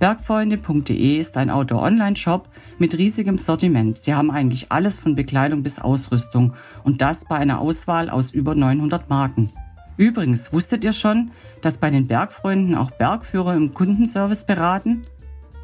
Bergfreunde.de 0.00 1.18
ist 1.18 1.36
ein 1.36 1.50
Outdoor-Online-Shop 1.50 2.48
mit 2.78 2.96
riesigem 2.96 3.36
Sortiment. 3.36 3.98
Sie 3.98 4.14
haben 4.14 4.30
eigentlich 4.30 4.72
alles 4.72 4.98
von 4.98 5.14
Bekleidung 5.14 5.62
bis 5.62 5.78
Ausrüstung 5.78 6.54
und 6.84 7.02
das 7.02 7.26
bei 7.26 7.36
einer 7.36 7.60
Auswahl 7.60 8.08
aus 8.08 8.30
über 8.30 8.54
900 8.54 9.10
Marken. 9.10 9.52
Übrigens, 9.98 10.54
wusstet 10.54 10.84
ihr 10.84 10.94
schon, 10.94 11.32
dass 11.60 11.76
bei 11.76 11.90
den 11.90 12.06
Bergfreunden 12.06 12.74
auch 12.74 12.90
Bergführer 12.90 13.54
im 13.54 13.74
Kundenservice 13.74 14.46
beraten? 14.46 15.02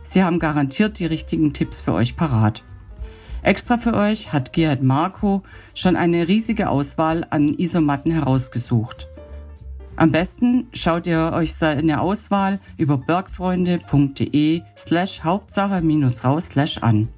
Sie 0.02 0.23
haben 0.23 0.38
garantiert 0.38 0.99
die 0.99 1.06
richtigen 1.06 1.54
Tipps 1.54 1.80
für 1.80 1.95
euch 1.95 2.14
parat. 2.16 2.62
Extra 3.47 3.79
für 3.79 3.95
euch 3.95 4.33
hat 4.33 4.53
Gerhard 4.53 4.83
Marco 4.83 5.45
schon 5.73 5.95
eine 5.95 6.26
riesige 6.26 6.69
Auswahl 6.69 7.25
an 7.31 7.55
Isomatten 7.57 8.11
herausgesucht. 8.11 9.07
Am 9.95 10.11
besten 10.11 10.67
schaut 10.73 11.07
ihr 11.07 11.31
euch 11.33 11.55
seine 11.55 12.00
Auswahl 12.00 12.59
über 12.76 12.99
bergfreunde.de 12.99 14.62
slash 14.76 15.23
Hauptsache-raus 15.23 16.49
slash 16.49 16.79
an. 16.79 17.09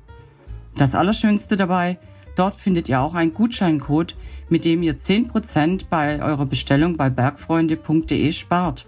Das 0.77 0.95
Allerschönste 0.95 1.57
dabei, 1.57 1.99
Dort 2.37 2.57
findet 2.57 2.89
ihr 2.89 3.01
auch 3.01 3.15
einen 3.15 3.35
Gutscheincode, 3.35 4.15
mit 4.49 4.65
dem 4.65 4.83
ihr 4.85 4.97
10% 4.97 5.87
bei 5.91 6.23
eurer 6.23 6.47
Bestellung 6.47 6.97
bei 6.97 7.11
bergfreunde.de 7.11 8.31
spart. 8.31 8.87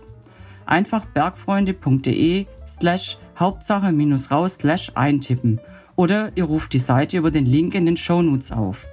Einfach 0.67 1.07
bergfreunde.de 1.07 2.47
slash 2.69 3.19
Hauptsache-raus 3.37 4.57
slash 4.57 4.93
eintippen 4.95 5.59
oder 6.01 6.33
ihr 6.35 6.45
ruft 6.45 6.73
die 6.73 6.79
Seite 6.79 7.19
über 7.19 7.31
den 7.31 7.45
Link 7.45 7.75
in 7.75 7.85
den 7.85 7.99
Shownotes 7.99 8.53
auf. 8.53 8.89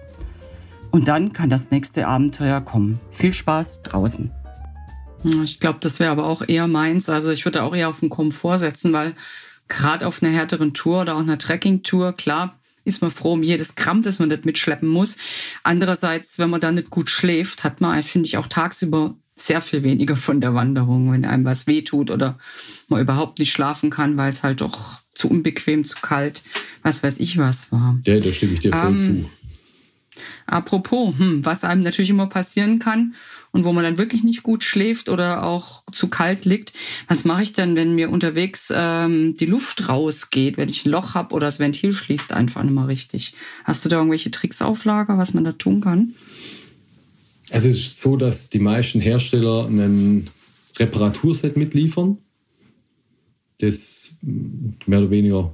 Und 0.91 1.07
dann 1.07 1.31
kann 1.31 1.49
das 1.49 1.71
nächste 1.71 2.05
Abenteuer 2.05 2.59
kommen. 2.59 2.99
Viel 3.11 3.33
Spaß 3.33 3.83
draußen. 3.83 4.29
Ich 5.41 5.61
glaube, 5.61 5.79
das 5.79 6.01
wäre 6.01 6.11
aber 6.11 6.25
auch 6.25 6.41
eher 6.45 6.67
meins. 6.67 7.07
Also 7.07 7.31
ich 7.31 7.45
würde 7.45 7.63
auch 7.63 7.73
eher 7.73 7.87
auf 7.87 8.01
den 8.01 8.09
Komfort 8.09 8.57
setzen, 8.57 8.91
weil 8.91 9.15
gerade 9.69 10.05
auf 10.05 10.21
einer 10.21 10.33
härteren 10.33 10.73
Tour 10.73 10.99
oder 10.99 11.15
auch 11.15 11.21
einer 11.21 11.37
Trekking-Tour, 11.37 12.11
klar, 12.11 12.59
ist 12.83 13.01
man 13.01 13.09
froh 13.09 13.33
um 13.33 13.43
jedes 13.43 13.75
Gramm, 13.75 14.01
das 14.01 14.19
man 14.19 14.27
nicht 14.27 14.43
mitschleppen 14.43 14.89
muss. 14.89 15.15
Andererseits, 15.63 16.39
wenn 16.39 16.49
man 16.49 16.59
da 16.59 16.73
nicht 16.73 16.89
gut 16.89 17.09
schläft, 17.09 17.63
hat 17.63 17.79
man, 17.79 18.03
finde 18.03 18.27
ich, 18.27 18.35
auch 18.35 18.47
tagsüber 18.47 19.15
sehr 19.39 19.61
viel 19.61 19.83
weniger 19.83 20.15
von 20.15 20.41
der 20.41 20.53
Wanderung, 20.53 21.11
wenn 21.11 21.25
einem 21.25 21.45
was 21.45 21.67
wehtut 21.67 22.11
oder 22.11 22.37
man 22.87 23.01
überhaupt 23.01 23.39
nicht 23.39 23.51
schlafen 23.51 23.89
kann, 23.89 24.17
weil 24.17 24.29
es 24.29 24.43
halt 24.43 24.61
doch 24.61 25.01
zu 25.13 25.29
unbequem, 25.29 25.83
zu 25.83 25.97
kalt, 26.01 26.43
was 26.83 27.03
weiß 27.03 27.19
ich 27.19 27.37
was 27.37 27.71
war. 27.71 27.99
Ja, 28.05 28.19
da 28.19 28.31
stimme 28.31 28.53
ich 28.53 28.59
dir 28.59 28.73
voll 28.73 28.89
ähm, 28.89 28.97
zu. 28.97 29.29
Apropos, 30.47 31.17
hm, 31.17 31.45
was 31.45 31.63
einem 31.63 31.81
natürlich 31.81 32.09
immer 32.09 32.27
passieren 32.27 32.79
kann 32.79 33.15
und 33.51 33.65
wo 33.65 33.73
man 33.73 33.83
dann 33.83 33.97
wirklich 33.97 34.23
nicht 34.23 34.43
gut 34.43 34.63
schläft 34.63 35.09
oder 35.09 35.43
auch 35.43 35.83
zu 35.91 36.07
kalt 36.07 36.45
liegt, 36.45 36.73
was 37.07 37.25
mache 37.25 37.43
ich 37.43 37.53
denn, 37.53 37.75
wenn 37.75 37.95
mir 37.95 38.09
unterwegs 38.09 38.71
ähm, 38.73 39.35
die 39.37 39.45
Luft 39.45 39.87
rausgeht, 39.89 40.57
wenn 40.57 40.69
ich 40.69 40.85
ein 40.85 40.91
Loch 40.91 41.13
habe 41.13 41.35
oder 41.35 41.47
das 41.47 41.59
Ventil 41.59 41.93
schließt 41.93 42.33
einfach 42.33 42.63
nicht 42.63 42.73
mehr 42.73 42.87
richtig? 42.87 43.33
Hast 43.65 43.85
du 43.85 43.89
da 43.89 43.97
irgendwelche 43.97 44.31
Tricks 44.31 44.61
auf 44.61 44.85
Lager, 44.85 45.17
was 45.17 45.33
man 45.33 45.43
da 45.43 45.51
tun 45.51 45.81
kann? 45.81 46.13
Also 47.51 47.67
es 47.67 47.77
ist 47.77 48.01
so, 48.01 48.17
dass 48.17 48.49
die 48.49 48.59
meisten 48.59 48.99
Hersteller 48.99 49.67
ein 49.67 50.29
Reparaturset 50.77 51.57
mitliefern, 51.57 52.17
das 53.59 54.13
mehr 54.21 54.99
oder 54.99 55.09
weniger 55.09 55.53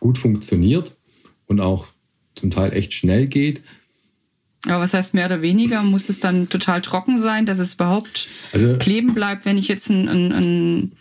gut 0.00 0.18
funktioniert 0.18 0.94
und 1.46 1.60
auch 1.60 1.86
zum 2.34 2.50
Teil 2.50 2.72
echt 2.72 2.92
schnell 2.92 3.26
geht. 3.26 3.62
Aber 4.66 4.80
was 4.80 4.94
heißt 4.94 5.14
mehr 5.14 5.26
oder 5.26 5.42
weniger? 5.42 5.82
Muss 5.82 6.08
es 6.08 6.20
dann 6.20 6.48
total 6.48 6.80
trocken 6.82 7.16
sein, 7.16 7.46
dass 7.46 7.58
es 7.58 7.74
überhaupt 7.74 8.28
also, 8.52 8.78
kleben 8.78 9.14
bleibt, 9.14 9.44
wenn 9.44 9.58
ich 9.58 9.68
jetzt 9.68 9.90
ein, 9.90 10.08
ein, 10.08 10.32
ein, 10.32 10.92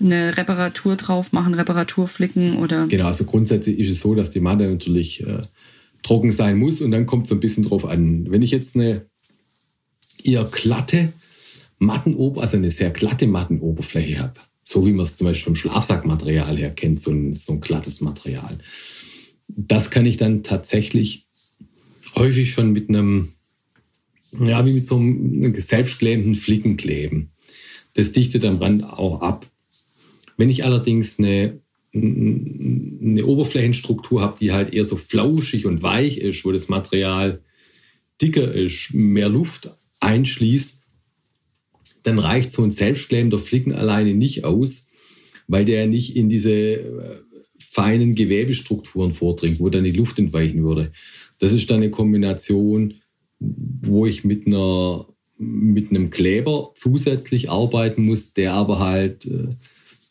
eine 0.00 0.36
Reparatur 0.36 0.96
drauf 0.96 1.32
mache, 1.32 1.56
Reparaturflicken 1.56 2.58
oder? 2.58 2.86
Genau, 2.86 3.06
also 3.06 3.24
grundsätzlich 3.24 3.78
ist 3.78 3.90
es 3.90 4.00
so, 4.00 4.14
dass 4.14 4.30
die 4.30 4.40
Matte 4.40 4.68
natürlich 4.68 5.26
äh, 5.26 5.40
trocken 6.02 6.30
sein 6.30 6.56
muss 6.58 6.80
und 6.80 6.92
dann 6.92 7.06
kommt 7.06 7.24
es 7.24 7.30
so 7.30 7.34
ein 7.34 7.40
bisschen 7.40 7.64
drauf 7.64 7.84
an. 7.84 8.30
Wenn 8.30 8.42
ich 8.42 8.52
jetzt 8.52 8.76
eine 8.76 9.06
eher 10.26 10.44
glatte 10.44 11.12
Mattenober, 11.78 12.42
also 12.42 12.56
eine 12.56 12.70
sehr 12.70 12.90
glatte 12.90 13.26
Mattenoberfläche 13.26 14.20
habe, 14.20 14.40
so 14.62 14.86
wie 14.86 14.92
man 14.92 15.04
es 15.04 15.16
zum 15.16 15.26
Beispiel 15.26 15.44
vom 15.44 15.54
Schlafsackmaterial 15.54 16.56
her 16.56 16.70
kennt, 16.70 17.00
so 17.00 17.10
ein, 17.10 17.34
so 17.34 17.54
ein 17.54 17.60
glattes 17.60 18.00
Material, 18.00 18.58
das 19.48 19.90
kann 19.90 20.06
ich 20.06 20.16
dann 20.16 20.42
tatsächlich 20.42 21.26
häufig 22.16 22.50
schon 22.50 22.72
mit 22.72 22.88
einem, 22.88 23.30
ja, 24.40 24.64
wie 24.64 24.72
mit 24.72 24.86
so 24.86 24.96
einem 24.96 25.54
selbstklebenden 25.60 26.34
Flicken 26.34 26.76
kleben. 26.76 27.30
Das 27.94 28.12
dichtet 28.12 28.44
am 28.44 28.56
Rand 28.58 28.84
auch 28.84 29.20
ab. 29.20 29.46
Wenn 30.36 30.48
ich 30.48 30.64
allerdings 30.64 31.18
eine, 31.18 31.60
eine 31.94 33.26
Oberflächenstruktur 33.26 34.22
habe, 34.22 34.38
die 34.38 34.52
halt 34.52 34.72
eher 34.72 34.86
so 34.86 34.96
flauschig 34.96 35.66
und 35.66 35.82
weich 35.82 36.18
ist, 36.18 36.44
wo 36.44 36.52
das 36.52 36.68
Material 36.68 37.42
dicker 38.20 38.50
ist, 38.52 38.94
mehr 38.94 39.28
Luft 39.28 39.70
einschließt, 40.02 40.80
dann 42.02 42.18
reicht 42.18 42.52
so 42.52 42.62
ein 42.62 42.72
selbstklebender 42.72 43.38
Flicken 43.38 43.72
alleine 43.72 44.14
nicht 44.14 44.44
aus, 44.44 44.88
weil 45.46 45.64
der 45.64 45.86
nicht 45.86 46.16
in 46.16 46.28
diese 46.28 46.52
äh, 46.52 46.82
feinen 47.58 48.14
Gewebestrukturen 48.14 49.12
vordringt, 49.12 49.60
wo 49.60 49.68
dann 49.68 49.84
die 49.84 49.92
Luft 49.92 50.18
entweichen 50.18 50.64
würde. 50.64 50.92
Das 51.38 51.52
ist 51.52 51.70
dann 51.70 51.78
eine 51.78 51.90
Kombination, 51.90 52.94
wo 53.38 54.06
ich 54.06 54.24
mit 54.24 54.46
einer 54.46 55.06
mit 55.38 55.90
einem 55.90 56.10
Kleber 56.10 56.72
zusätzlich 56.76 57.50
arbeiten 57.50 58.04
muss, 58.04 58.32
der 58.32 58.52
aber 58.52 58.78
halt 58.78 59.26
äh, 59.26 59.56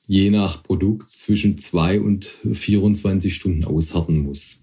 je 0.08 0.30
nach 0.30 0.62
Produkt 0.62 1.10
zwischen 1.10 1.58
zwei 1.58 2.02
und 2.02 2.38
24 2.52 3.34
Stunden 3.34 3.64
aushärten 3.64 4.20
muss. 4.20 4.61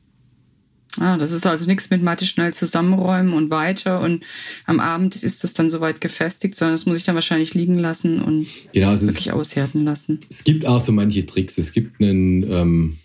Ah, 0.96 1.16
das 1.18 1.32
ist 1.32 1.46
also 1.46 1.66
nichts 1.66 1.90
mit 1.90 2.02
Mathe 2.02 2.24
schnell 2.24 2.52
zusammenräumen 2.52 3.34
und 3.34 3.50
weiter 3.50 4.00
und 4.00 4.24
am 4.64 4.80
Abend 4.80 5.16
ist 5.16 5.44
das 5.44 5.52
dann 5.52 5.68
soweit 5.68 6.00
gefestigt, 6.00 6.54
sondern 6.54 6.74
das 6.74 6.86
muss 6.86 6.96
ich 6.96 7.04
dann 7.04 7.14
wahrscheinlich 7.14 7.54
liegen 7.54 7.78
lassen 7.78 8.22
und 8.22 8.46
genau, 8.72 8.90
wirklich 9.00 9.26
ist, 9.26 9.32
aushärten 9.32 9.84
lassen. 9.84 10.18
Es 10.30 10.44
gibt 10.44 10.66
auch 10.66 10.80
so 10.80 10.92
manche 10.92 11.26
Tricks. 11.26 11.58
Es 11.58 11.72
gibt 11.72 12.00
einen 12.00 12.42
ähm, 12.50 12.98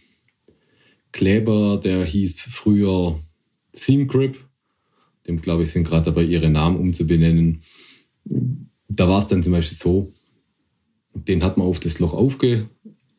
Kleber, 1.11 1.79
der 1.83 2.05
hieß 2.05 2.41
früher 2.41 3.19
Seam 3.73 4.07
Grip. 4.07 4.37
Dem, 5.27 5.41
glaube 5.41 5.63
ich, 5.63 5.71
sind 5.71 5.87
gerade 5.87 6.05
dabei, 6.05 6.23
ihre 6.23 6.49
Namen 6.49 6.77
umzubenennen. 6.77 7.61
Da 8.89 9.07
war 9.07 9.19
es 9.19 9.27
dann 9.27 9.43
zum 9.43 9.53
Beispiel 9.53 9.77
so, 9.77 10.11
den 11.13 11.43
hat 11.43 11.57
man 11.57 11.67
auf 11.67 11.79
das 11.79 11.99
Loch 11.99 12.13
aufge, 12.13 12.69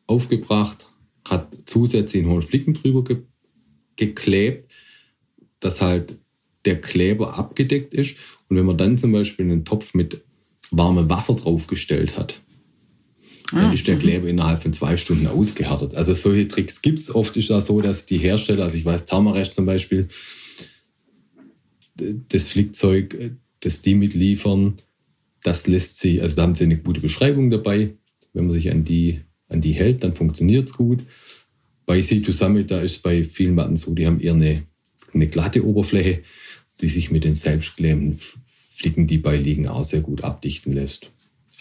aufgebracht, 0.07 0.85
hat 1.23 1.55
zusätzlich 1.65 2.23
einen 2.23 2.31
hohen 2.31 2.41
Flicken 2.41 2.73
drüber 2.73 3.03
ge, 3.03 3.23
geklebt, 3.95 4.69
dass 5.59 5.81
halt 5.81 6.13
der 6.65 6.81
Kleber 6.81 7.37
abgedeckt 7.37 7.93
ist. 7.93 8.17
Und 8.49 8.57
wenn 8.57 8.65
man 8.65 8.77
dann 8.77 8.97
zum 8.97 9.11
Beispiel 9.11 9.45
einen 9.45 9.65
Topf 9.65 9.93
mit 9.93 10.21
warmem 10.71 11.09
Wasser 11.09 11.35
draufgestellt 11.35 12.17
hat, 12.17 12.41
dann 13.51 13.65
ah, 13.65 13.73
ist 13.73 13.87
der 13.87 13.95
mhm. 13.95 13.99
Kleber 13.99 14.27
innerhalb 14.27 14.63
von 14.63 14.73
zwei 14.73 14.97
Stunden 14.97 15.27
ausgehärtet. 15.27 15.93
Also 15.93 16.13
solche 16.13 16.47
Tricks 16.47 16.81
gibt 16.81 16.99
es. 16.99 17.13
Oft 17.13 17.37
ist 17.37 17.49
das 17.49 17.67
so, 17.67 17.79
dass 17.79 18.05
die 18.05 18.17
Hersteller, 18.17 18.63
also 18.63 18.77
ich 18.77 18.85
weiß, 18.85 19.05
Thermarest 19.05 19.53
zum 19.53 19.65
Beispiel, 19.65 20.07
das 21.97 22.47
Flickzeug, 22.47 23.31
das 23.59 23.81
die 23.81 23.95
mitliefern, 23.95 24.75
das 25.43 25.67
lässt 25.67 25.99
sich, 25.99 26.21
also 26.21 26.35
da 26.35 26.41
haben 26.41 26.55
sie 26.55 26.63
eine 26.63 26.77
gute 26.77 27.01
Beschreibung 27.01 27.51
dabei. 27.51 27.93
Wenn 28.33 28.45
man 28.45 28.53
sich 28.53 28.71
an 28.71 28.83
die, 28.83 29.21
an 29.47 29.61
die 29.61 29.71
hält, 29.71 30.03
dann 30.03 30.13
funktioniert 30.13 30.65
es 30.65 30.73
gut. 30.73 31.03
Bei 31.85 31.99
C2 31.99 32.31
Summit, 32.31 32.71
da 32.71 32.81
ist 32.81 33.03
bei 33.03 33.23
vielen 33.23 33.55
Matten 33.55 33.77
so, 33.77 33.93
die 33.93 34.07
haben 34.07 34.19
eher 34.19 34.33
eine, 34.33 34.63
eine 35.13 35.27
glatte 35.27 35.65
Oberfläche, 35.65 36.23
die 36.81 36.87
sich 36.87 37.11
mit 37.11 37.23
den 37.23 37.35
selbstklebenden 37.35 38.19
Flicken, 38.75 39.07
die 39.07 39.17
beiliegen, 39.17 39.67
auch 39.67 39.83
sehr 39.83 40.01
gut 40.01 40.23
abdichten 40.23 40.73
lässt. 40.73 41.11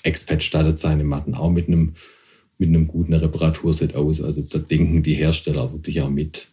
Expat 0.02 0.42
stattet 0.42 0.78
seine 0.78 1.04
Matten 1.04 1.34
auch 1.34 1.50
mit 1.50 1.68
einem, 1.68 1.94
mit 2.58 2.68
einem 2.68 2.86
guten 2.86 3.14
Reparaturset 3.14 3.94
aus. 3.94 4.20
Also 4.20 4.42
da 4.42 4.58
denken 4.58 5.02
die 5.02 5.14
Hersteller 5.14 5.72
wirklich 5.72 6.00
auch 6.02 6.10
mit. 6.10 6.48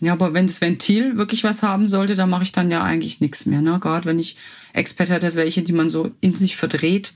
Ja, 0.00 0.14
aber 0.14 0.32
wenn 0.32 0.46
das 0.46 0.62
Ventil 0.62 1.18
wirklich 1.18 1.44
was 1.44 1.62
haben 1.62 1.86
sollte, 1.86 2.14
dann 2.14 2.30
mache 2.30 2.42
ich 2.42 2.52
dann 2.52 2.70
ja 2.70 2.82
eigentlich 2.82 3.20
nichts 3.20 3.44
mehr. 3.44 3.60
Ne? 3.60 3.78
Gerade 3.80 4.06
wenn 4.06 4.18
ich 4.18 4.36
Expert 4.72 5.10
hätte, 5.10 5.26
das 5.26 5.36
welche, 5.36 5.62
die 5.62 5.74
man 5.74 5.90
so 5.90 6.10
in 6.20 6.34
sich 6.34 6.56
verdreht. 6.56 7.12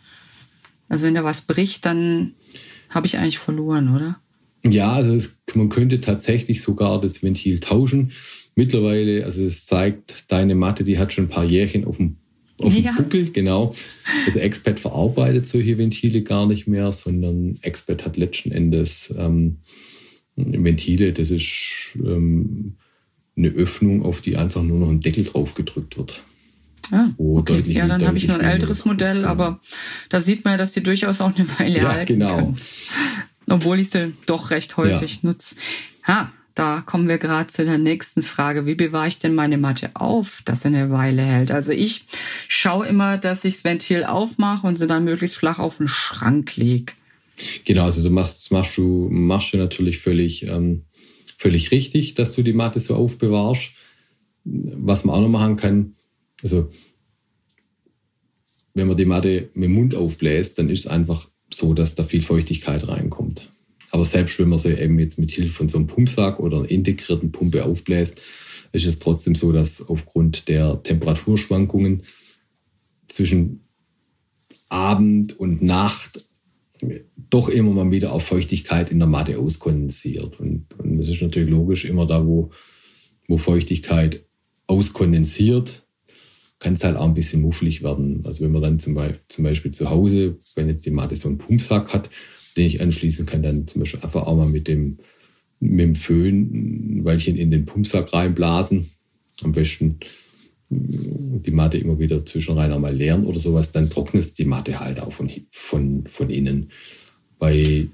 Also 0.88 1.06
wenn 1.06 1.14
da 1.14 1.24
was 1.24 1.40
bricht, 1.40 1.86
dann 1.86 2.34
habe 2.90 3.06
ich 3.06 3.16
eigentlich 3.16 3.38
verloren, 3.38 3.94
oder? 3.94 4.20
Ja, 4.64 4.94
also 4.94 5.14
es, 5.14 5.38
man 5.54 5.68
könnte 5.68 6.00
tatsächlich 6.00 6.62
sogar 6.62 7.00
das 7.00 7.22
Ventil 7.22 7.60
tauschen. 7.60 8.12
Mittlerweile, 8.54 9.24
also 9.24 9.42
es 9.42 9.66
zeigt, 9.66 10.30
deine 10.32 10.54
Matte, 10.54 10.84
die 10.84 10.98
hat 10.98 11.12
schon 11.12 11.24
ein 11.24 11.30
paar 11.30 11.44
Jährchen 11.44 11.84
auf 11.84 11.98
dem, 11.98 12.16
auf 12.60 12.72
dem 12.72 12.84
ja. 12.84 12.92
Buckel, 12.92 13.30
genau. 13.30 13.74
Also 14.24 14.38
Expert 14.38 14.80
verarbeitet 14.80 15.46
solche 15.46 15.76
Ventile 15.76 16.22
gar 16.22 16.46
nicht 16.46 16.66
mehr, 16.66 16.92
sondern 16.92 17.58
Expert 17.62 18.04
hat 18.04 18.16
letzten 18.16 18.52
Endes 18.52 19.12
ähm, 19.18 19.58
Ventile, 20.36 21.12
das 21.12 21.30
ist 21.30 21.96
ähm, 21.96 22.76
eine 23.36 23.48
Öffnung, 23.48 24.04
auf 24.04 24.20
die 24.20 24.36
einfach 24.36 24.62
nur 24.62 24.78
noch 24.78 24.88
ein 24.88 25.00
Deckel 25.00 25.24
drauf 25.24 25.54
gedrückt 25.54 25.96
wird. 25.96 26.22
Ah, 26.90 27.08
okay. 27.16 27.62
ja, 27.66 27.86
dann 27.86 28.06
habe 28.06 28.18
ich 28.18 28.28
noch 28.28 28.38
ein 28.38 28.44
älteres 28.44 28.84
Modell, 28.84 29.18
genau. 29.18 29.28
aber 29.28 29.60
da 30.10 30.20
sieht 30.20 30.44
man 30.44 30.52
ja, 30.52 30.58
dass 30.58 30.72
die 30.72 30.82
durchaus 30.82 31.20
auch 31.20 31.34
eine 31.34 31.48
Weile 31.58 31.78
ja, 31.78 31.92
halten 31.94 32.18
genau. 32.18 32.36
Können. 32.36 32.58
Obwohl 33.48 33.80
ich 33.80 33.90
sie 33.90 34.12
doch 34.26 34.50
recht 34.50 34.76
häufig 34.76 35.16
ja. 35.16 35.28
nutze. 35.28 35.56
Ha, 36.06 36.32
da 36.54 36.82
kommen 36.82 37.08
wir 37.08 37.18
gerade 37.18 37.48
zu 37.48 37.64
der 37.64 37.78
nächsten 37.78 38.22
Frage. 38.22 38.64
Wie 38.64 38.76
bewahre 38.76 39.08
ich 39.08 39.18
denn 39.18 39.34
meine 39.34 39.58
Matte 39.58 39.90
auf, 39.94 40.42
dass 40.44 40.62
sie 40.62 40.68
eine 40.68 40.90
Weile 40.90 41.22
hält? 41.22 41.50
Also 41.50 41.72
ich 41.72 42.04
schaue 42.46 42.86
immer, 42.86 43.18
dass 43.18 43.44
ich 43.44 43.54
das 43.54 43.64
Ventil 43.64 44.04
aufmache 44.04 44.66
und 44.66 44.78
sie 44.78 44.86
dann 44.86 45.04
möglichst 45.04 45.36
flach 45.36 45.58
auf 45.58 45.78
den 45.78 45.88
Schrank 45.88 46.56
lege. 46.56 46.92
Genau, 47.64 47.84
also 47.84 48.06
du 48.06 48.14
machst, 48.14 48.52
machst, 48.52 48.76
du, 48.76 49.08
machst 49.10 49.52
du 49.52 49.56
natürlich 49.56 49.98
völlig, 49.98 50.46
ähm, 50.46 50.84
völlig 51.36 51.72
richtig, 51.72 52.14
dass 52.14 52.32
du 52.32 52.42
die 52.42 52.52
Matte 52.52 52.78
so 52.78 52.94
aufbewahrst. 52.94 53.72
Was 54.44 55.04
man 55.04 55.16
auch 55.16 55.22
noch 55.22 55.28
machen 55.28 55.56
kann, 55.56 55.96
also 56.42 56.70
wenn 58.74 58.86
man 58.86 58.96
die 58.96 59.06
Matte 59.06 59.48
mit 59.54 59.64
dem 59.64 59.72
Mund 59.72 59.94
aufbläst, 59.94 60.58
dann 60.58 60.68
ist 60.68 60.80
es 60.80 60.86
einfach 60.86 61.28
so, 61.52 61.74
dass 61.74 61.94
da 61.94 62.04
viel 62.04 62.22
Feuchtigkeit 62.22 62.86
reinkommt. 62.88 63.48
Aber 63.90 64.04
selbst 64.04 64.38
wenn 64.38 64.48
man 64.48 64.58
sie 64.58 64.74
eben 64.74 64.98
jetzt 64.98 65.18
mit 65.18 65.30
Hilfe 65.30 65.52
von 65.52 65.68
so 65.68 65.78
einem 65.78 65.86
Pumpsack 65.86 66.40
oder 66.40 66.58
einer 66.58 66.70
integrierten 66.70 67.30
Pumpe 67.30 67.64
aufbläst, 67.64 68.20
ist 68.72 68.86
es 68.86 68.98
trotzdem 68.98 69.36
so, 69.36 69.52
dass 69.52 69.86
aufgrund 69.88 70.48
der 70.48 70.82
Temperaturschwankungen 70.82 72.02
zwischen 73.06 73.60
Abend 74.68 75.38
und 75.38 75.62
Nacht 75.62 76.20
doch 77.30 77.48
immer 77.48 77.70
mal 77.70 77.90
wieder 77.92 78.12
auf 78.12 78.24
Feuchtigkeit 78.26 78.90
in 78.90 78.98
der 78.98 79.08
Matte 79.08 79.38
auskondensiert. 79.38 80.40
Und, 80.40 80.66
und 80.78 80.98
das 80.98 81.08
ist 81.08 81.22
natürlich 81.22 81.48
logisch, 81.48 81.84
immer 81.84 82.06
da, 82.06 82.26
wo, 82.26 82.50
wo 83.28 83.36
Feuchtigkeit 83.36 84.24
auskondensiert, 84.66 85.83
kann 86.64 86.72
es 86.72 86.82
halt 86.82 86.96
auch 86.96 87.04
ein 87.04 87.12
bisschen 87.12 87.42
mufflig 87.42 87.82
werden. 87.82 88.22
Also 88.24 88.42
wenn 88.42 88.50
man 88.50 88.62
dann 88.62 88.78
zum 88.78 88.94
Beispiel, 88.94 89.20
zum 89.28 89.44
Beispiel 89.44 89.70
zu 89.70 89.90
Hause, 89.90 90.38
wenn 90.54 90.66
jetzt 90.66 90.86
die 90.86 90.90
Matte 90.90 91.14
so 91.14 91.28
einen 91.28 91.36
Pumpsack 91.36 91.92
hat, 91.92 92.08
den 92.56 92.64
ich 92.64 92.80
anschließen 92.80 93.26
kann, 93.26 93.42
dann 93.42 93.66
zum 93.66 93.80
Beispiel 93.80 94.00
einfach 94.00 94.26
auch 94.26 94.34
mal 94.34 94.48
mit 94.48 94.66
dem, 94.66 94.96
mit 95.60 95.80
dem 95.80 95.94
Föhn 95.94 97.00
ein 97.00 97.04
Weilchen 97.04 97.36
in 97.36 97.50
den 97.50 97.66
Pumpsack 97.66 98.14
reinblasen. 98.14 98.90
Am 99.42 99.52
besten 99.52 99.98
die 100.70 101.50
Matte 101.50 101.76
immer 101.76 101.98
wieder 101.98 102.24
zwischenrein 102.24 102.72
einmal 102.72 102.96
leeren 102.96 103.26
oder 103.26 103.38
sowas, 103.38 103.70
dann 103.70 103.90
trocknet 103.90 104.38
die 104.38 104.46
Matte 104.46 104.80
halt 104.80 105.00
auch 105.00 105.12
von, 105.12 105.30
von, 105.50 106.06
von 106.06 106.30
innen. 106.30 106.70
Bei 107.38 107.88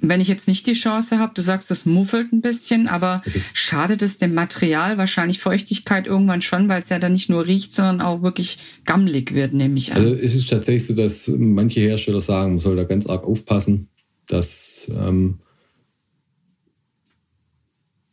wenn 0.00 0.20
ich 0.20 0.28
jetzt 0.28 0.46
nicht 0.46 0.66
die 0.66 0.74
Chance 0.74 1.18
habe, 1.18 1.32
du 1.34 1.42
sagst, 1.42 1.70
das 1.70 1.84
muffelt 1.84 2.32
ein 2.32 2.40
bisschen, 2.40 2.86
aber 2.86 3.22
also, 3.24 3.40
schadet 3.52 4.02
es 4.02 4.16
dem 4.16 4.32
Material 4.32 4.96
wahrscheinlich 4.96 5.40
Feuchtigkeit 5.40 6.06
irgendwann 6.06 6.40
schon, 6.40 6.68
weil 6.68 6.82
es 6.82 6.88
ja 6.88 6.98
dann 6.98 7.12
nicht 7.12 7.28
nur 7.28 7.46
riecht, 7.46 7.72
sondern 7.72 8.00
auch 8.00 8.22
wirklich 8.22 8.58
gammelig 8.84 9.34
wird, 9.34 9.54
nehme 9.54 9.76
ich 9.76 9.92
an. 9.92 9.98
Also 10.02 10.14
es 10.14 10.34
ist 10.34 10.48
tatsächlich 10.48 10.86
so, 10.86 10.94
dass 10.94 11.28
manche 11.28 11.80
Hersteller 11.80 12.20
sagen, 12.20 12.52
man 12.52 12.60
soll 12.60 12.76
da 12.76 12.84
ganz 12.84 13.06
arg 13.06 13.24
aufpassen, 13.24 13.88
dass 14.26 14.90
ähm, 14.96 15.40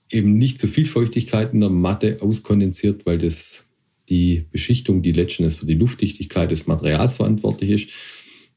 eben 0.10 0.38
nicht 0.38 0.60
zu 0.60 0.68
viel 0.68 0.86
Feuchtigkeit 0.86 1.54
in 1.54 1.62
der 1.62 1.70
Matte 1.70 2.18
auskondensiert, 2.22 3.06
weil 3.06 3.20
das 3.20 3.64
die 4.10 4.46
Beschichtung, 4.52 5.02
die 5.02 5.12
letztendlich 5.12 5.60
für 5.60 5.66
die 5.66 5.74
Luftdichtigkeit 5.74 6.50
des 6.52 6.68
Materials 6.68 7.16
verantwortlich 7.16 7.70
ist, 7.70 7.90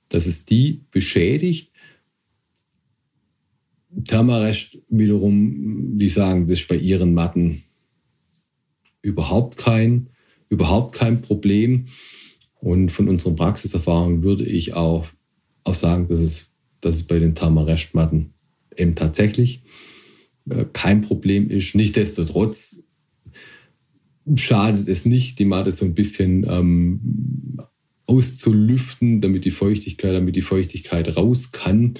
dass 0.09 0.27
es 0.27 0.45
die 0.45 0.85
beschädigt. 0.91 1.68
Thermarest 4.05 4.79
wiederum, 4.89 5.99
die 5.99 6.09
sagen, 6.09 6.47
das 6.47 6.61
ist 6.61 6.69
bei 6.69 6.77
ihren 6.77 7.15
Matten 7.15 7.63
überhaupt 9.03 9.57
kein, 9.57 10.11
überhaupt 10.49 10.95
kein 10.95 11.23
Problem. 11.23 11.87
Und 12.61 12.91
von 12.91 13.09
unseren 13.09 13.37
Praxiserfahrungen 13.37 14.23
würde 14.23 14.45
ich 14.45 14.75
auch, 14.75 15.07
auch 15.65 15.75
sagen, 15.75 16.09
dass 16.09 16.21
es, 16.21 16.47
dass 16.81 16.97
es 16.97 17.03
bei 17.05 17.19
den 17.19 17.35
Thermarest-Matten 17.35 18.35
eben 18.77 18.95
tatsächlich 18.95 19.63
äh, 20.51 20.65
kein 20.73 21.01
Problem 21.01 21.51
ist. 21.51 21.75
Nichtsdestotrotz 21.75 22.83
schadet 24.35 24.89
es 24.89 25.05
nicht, 25.05 25.39
die 25.39 25.45
Matte 25.45 25.73
so 25.73 25.85
ein 25.85 25.95
bisschen 25.95 26.47
ähm, 26.49 27.59
auszulüften, 28.07 29.21
damit 29.21 29.45
die 29.45 29.51
Feuchtigkeit, 29.51 30.15
damit 30.15 30.37
die 30.37 30.43
Feuchtigkeit 30.43 31.17
raus 31.17 31.53
kann. 31.53 31.95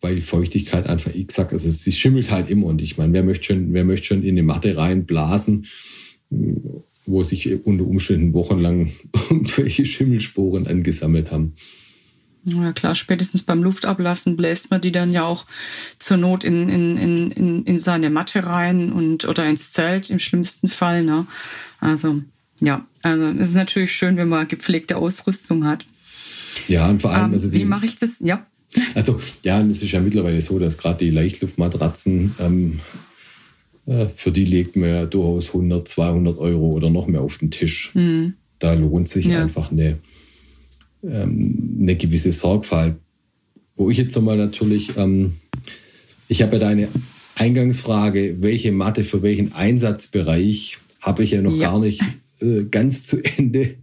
Weil 0.00 0.14
die 0.14 0.20
Feuchtigkeit 0.20 0.86
einfach, 0.86 1.12
ich 1.12 1.32
sag, 1.32 1.52
also 1.52 1.70
sie 1.70 1.92
schimmelt 1.92 2.30
halt 2.30 2.50
immer. 2.50 2.66
Und 2.66 2.80
ich 2.80 2.98
meine, 2.98 3.12
wer 3.12 3.24
möchte 3.24 3.44
schon, 3.44 3.72
wer 3.72 3.84
möchte 3.84 4.06
schon 4.06 4.22
in 4.22 4.30
eine 4.30 4.44
Matte 4.44 4.76
reinblasen, 4.76 5.66
wo 7.06 7.22
sich 7.22 7.64
unter 7.64 7.84
Umständen 7.84 8.32
wochenlang 8.32 8.92
irgendwelche 9.30 9.84
Schimmelsporen 9.84 10.66
angesammelt 10.66 11.32
haben. 11.32 11.54
Ja 12.44 12.72
klar, 12.72 12.94
spätestens 12.94 13.42
beim 13.42 13.62
Luftablassen 13.62 14.36
bläst 14.36 14.70
man 14.70 14.80
die 14.80 14.92
dann 14.92 15.12
ja 15.12 15.24
auch 15.24 15.46
zur 15.98 16.16
Not 16.16 16.44
in, 16.44 16.68
in, 16.68 17.30
in, 17.32 17.64
in 17.64 17.78
seine 17.78 18.10
Matte 18.10 18.46
rein 18.46 18.92
und 18.92 19.26
oder 19.26 19.46
ins 19.46 19.72
Zelt 19.72 20.10
im 20.10 20.18
schlimmsten 20.18 20.68
Fall. 20.68 21.04
Ne? 21.04 21.26
Also 21.80 22.22
ja, 22.60 22.86
also 23.02 23.28
es 23.28 23.48
ist 23.48 23.54
natürlich 23.54 23.92
schön, 23.92 24.16
wenn 24.16 24.28
man 24.28 24.48
gepflegte 24.48 24.96
Ausrüstung 24.96 25.64
hat. 25.64 25.86
Ja, 26.66 26.88
und 26.88 27.02
vor 27.02 27.12
allem, 27.12 27.26
ähm, 27.26 27.32
also 27.32 27.50
die, 27.50 27.58
wie 27.58 27.64
mache 27.64 27.86
ich 27.86 27.98
das? 27.98 28.20
Ja. 28.20 28.46
Also 28.94 29.18
ja, 29.44 29.60
es 29.62 29.82
ist 29.82 29.92
ja 29.92 30.00
mittlerweile 30.00 30.40
so, 30.40 30.58
dass 30.58 30.76
gerade 30.76 31.04
die 31.04 31.10
Leichtluftmatratzen 31.10 32.34
ähm, 32.38 32.80
äh, 33.86 34.08
für 34.08 34.30
die 34.30 34.44
legt 34.44 34.76
man 34.76 34.88
ja 34.88 35.06
durchaus 35.06 35.48
100, 35.48 35.88
200 35.88 36.38
Euro 36.38 36.70
oder 36.70 36.90
noch 36.90 37.06
mehr 37.06 37.22
auf 37.22 37.38
den 37.38 37.50
Tisch. 37.50 37.94
Mhm. 37.94 38.34
Da 38.58 38.74
lohnt 38.74 39.08
sich 39.08 39.26
ja. 39.26 39.40
einfach 39.40 39.70
eine 39.70 39.98
ähm, 41.02 41.78
eine 41.80 41.96
gewisse 41.96 42.32
Sorgfalt. 42.32 42.96
Wo 43.76 43.90
ich 43.90 43.96
jetzt 43.96 44.14
nochmal 44.16 44.36
natürlich, 44.36 44.96
ähm, 44.96 45.34
ich 46.26 46.42
habe 46.42 46.54
ja 46.54 46.58
deine 46.58 46.88
Eingangsfrage, 47.36 48.38
welche 48.40 48.72
Mathe 48.72 49.04
für 49.04 49.22
welchen 49.22 49.52
Einsatzbereich, 49.52 50.78
habe 51.00 51.22
ich 51.22 51.30
ja 51.30 51.42
noch 51.42 51.54
ja. 51.54 51.70
gar 51.70 51.78
nicht 51.78 52.02
äh, 52.40 52.64
ganz 52.64 53.06
zu 53.06 53.22
Ende 53.24 53.76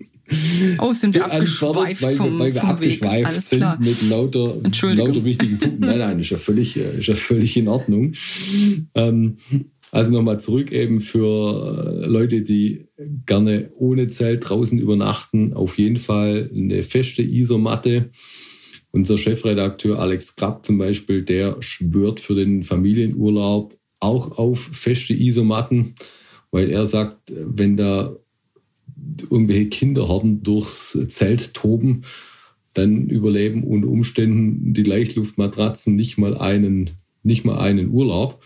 Oh, 0.79 0.91
sind 0.93 1.13
wir 1.13 1.25
abgeschweift 1.25 2.01
weil, 2.01 2.15
vom, 2.15 2.39
weil 2.39 2.53
wir 2.53 2.61
vom 2.61 2.69
abgeschweift 2.71 3.41
sind 3.41 3.79
mit 3.79 4.09
lauter, 4.09 4.55
lauter 4.81 5.23
wichtigen 5.23 5.59
Punkten. 5.59 5.85
Nein, 5.85 5.99
nein, 5.99 6.19
ist 6.19 6.31
ja 6.31 6.37
völlig, 6.37 6.75
äh, 6.77 6.99
ist 6.99 7.07
ja 7.07 7.15
völlig 7.15 7.55
in 7.57 7.67
Ordnung. 7.67 8.13
Ähm, 8.95 9.37
also 9.91 10.11
nochmal 10.11 10.39
zurück 10.39 10.71
eben 10.71 10.99
für 10.99 12.01
äh, 12.03 12.05
Leute, 12.07 12.41
die 12.41 12.87
gerne 13.25 13.71
ohne 13.77 14.07
Zelt 14.07 14.49
draußen 14.49 14.79
übernachten. 14.79 15.53
Auf 15.53 15.77
jeden 15.77 15.97
Fall 15.97 16.49
eine 16.53 16.83
feste 16.83 17.21
Isomatte. 17.21 18.09
Unser 18.91 19.17
Chefredakteur 19.17 19.99
Alex 19.99 20.35
Krapp 20.35 20.65
zum 20.65 20.77
Beispiel, 20.77 21.21
der 21.23 21.57
schwört 21.61 22.19
für 22.19 22.33
den 22.33 22.63
Familienurlaub 22.63 23.77
auch 23.99 24.37
auf 24.37 24.69
feste 24.71 25.13
Isomatten, 25.13 25.95
weil 26.51 26.69
er 26.69 26.85
sagt, 26.85 27.31
wenn 27.33 27.77
da 27.77 28.15
irgendwelche 29.29 29.69
Kinderhorden 29.69 30.43
durchs 30.43 30.97
Zelt 31.07 31.53
toben, 31.53 32.03
dann 32.73 33.07
überleben 33.07 33.63
unter 33.63 33.87
Umständen 33.87 34.73
die 34.73 34.83
Leichtluftmatratzen 34.83 35.95
nicht 35.95 36.17
mal 36.17 36.37
einen, 36.37 36.91
nicht 37.23 37.45
mal 37.45 37.57
einen 37.57 37.91
Urlaub. 37.91 38.43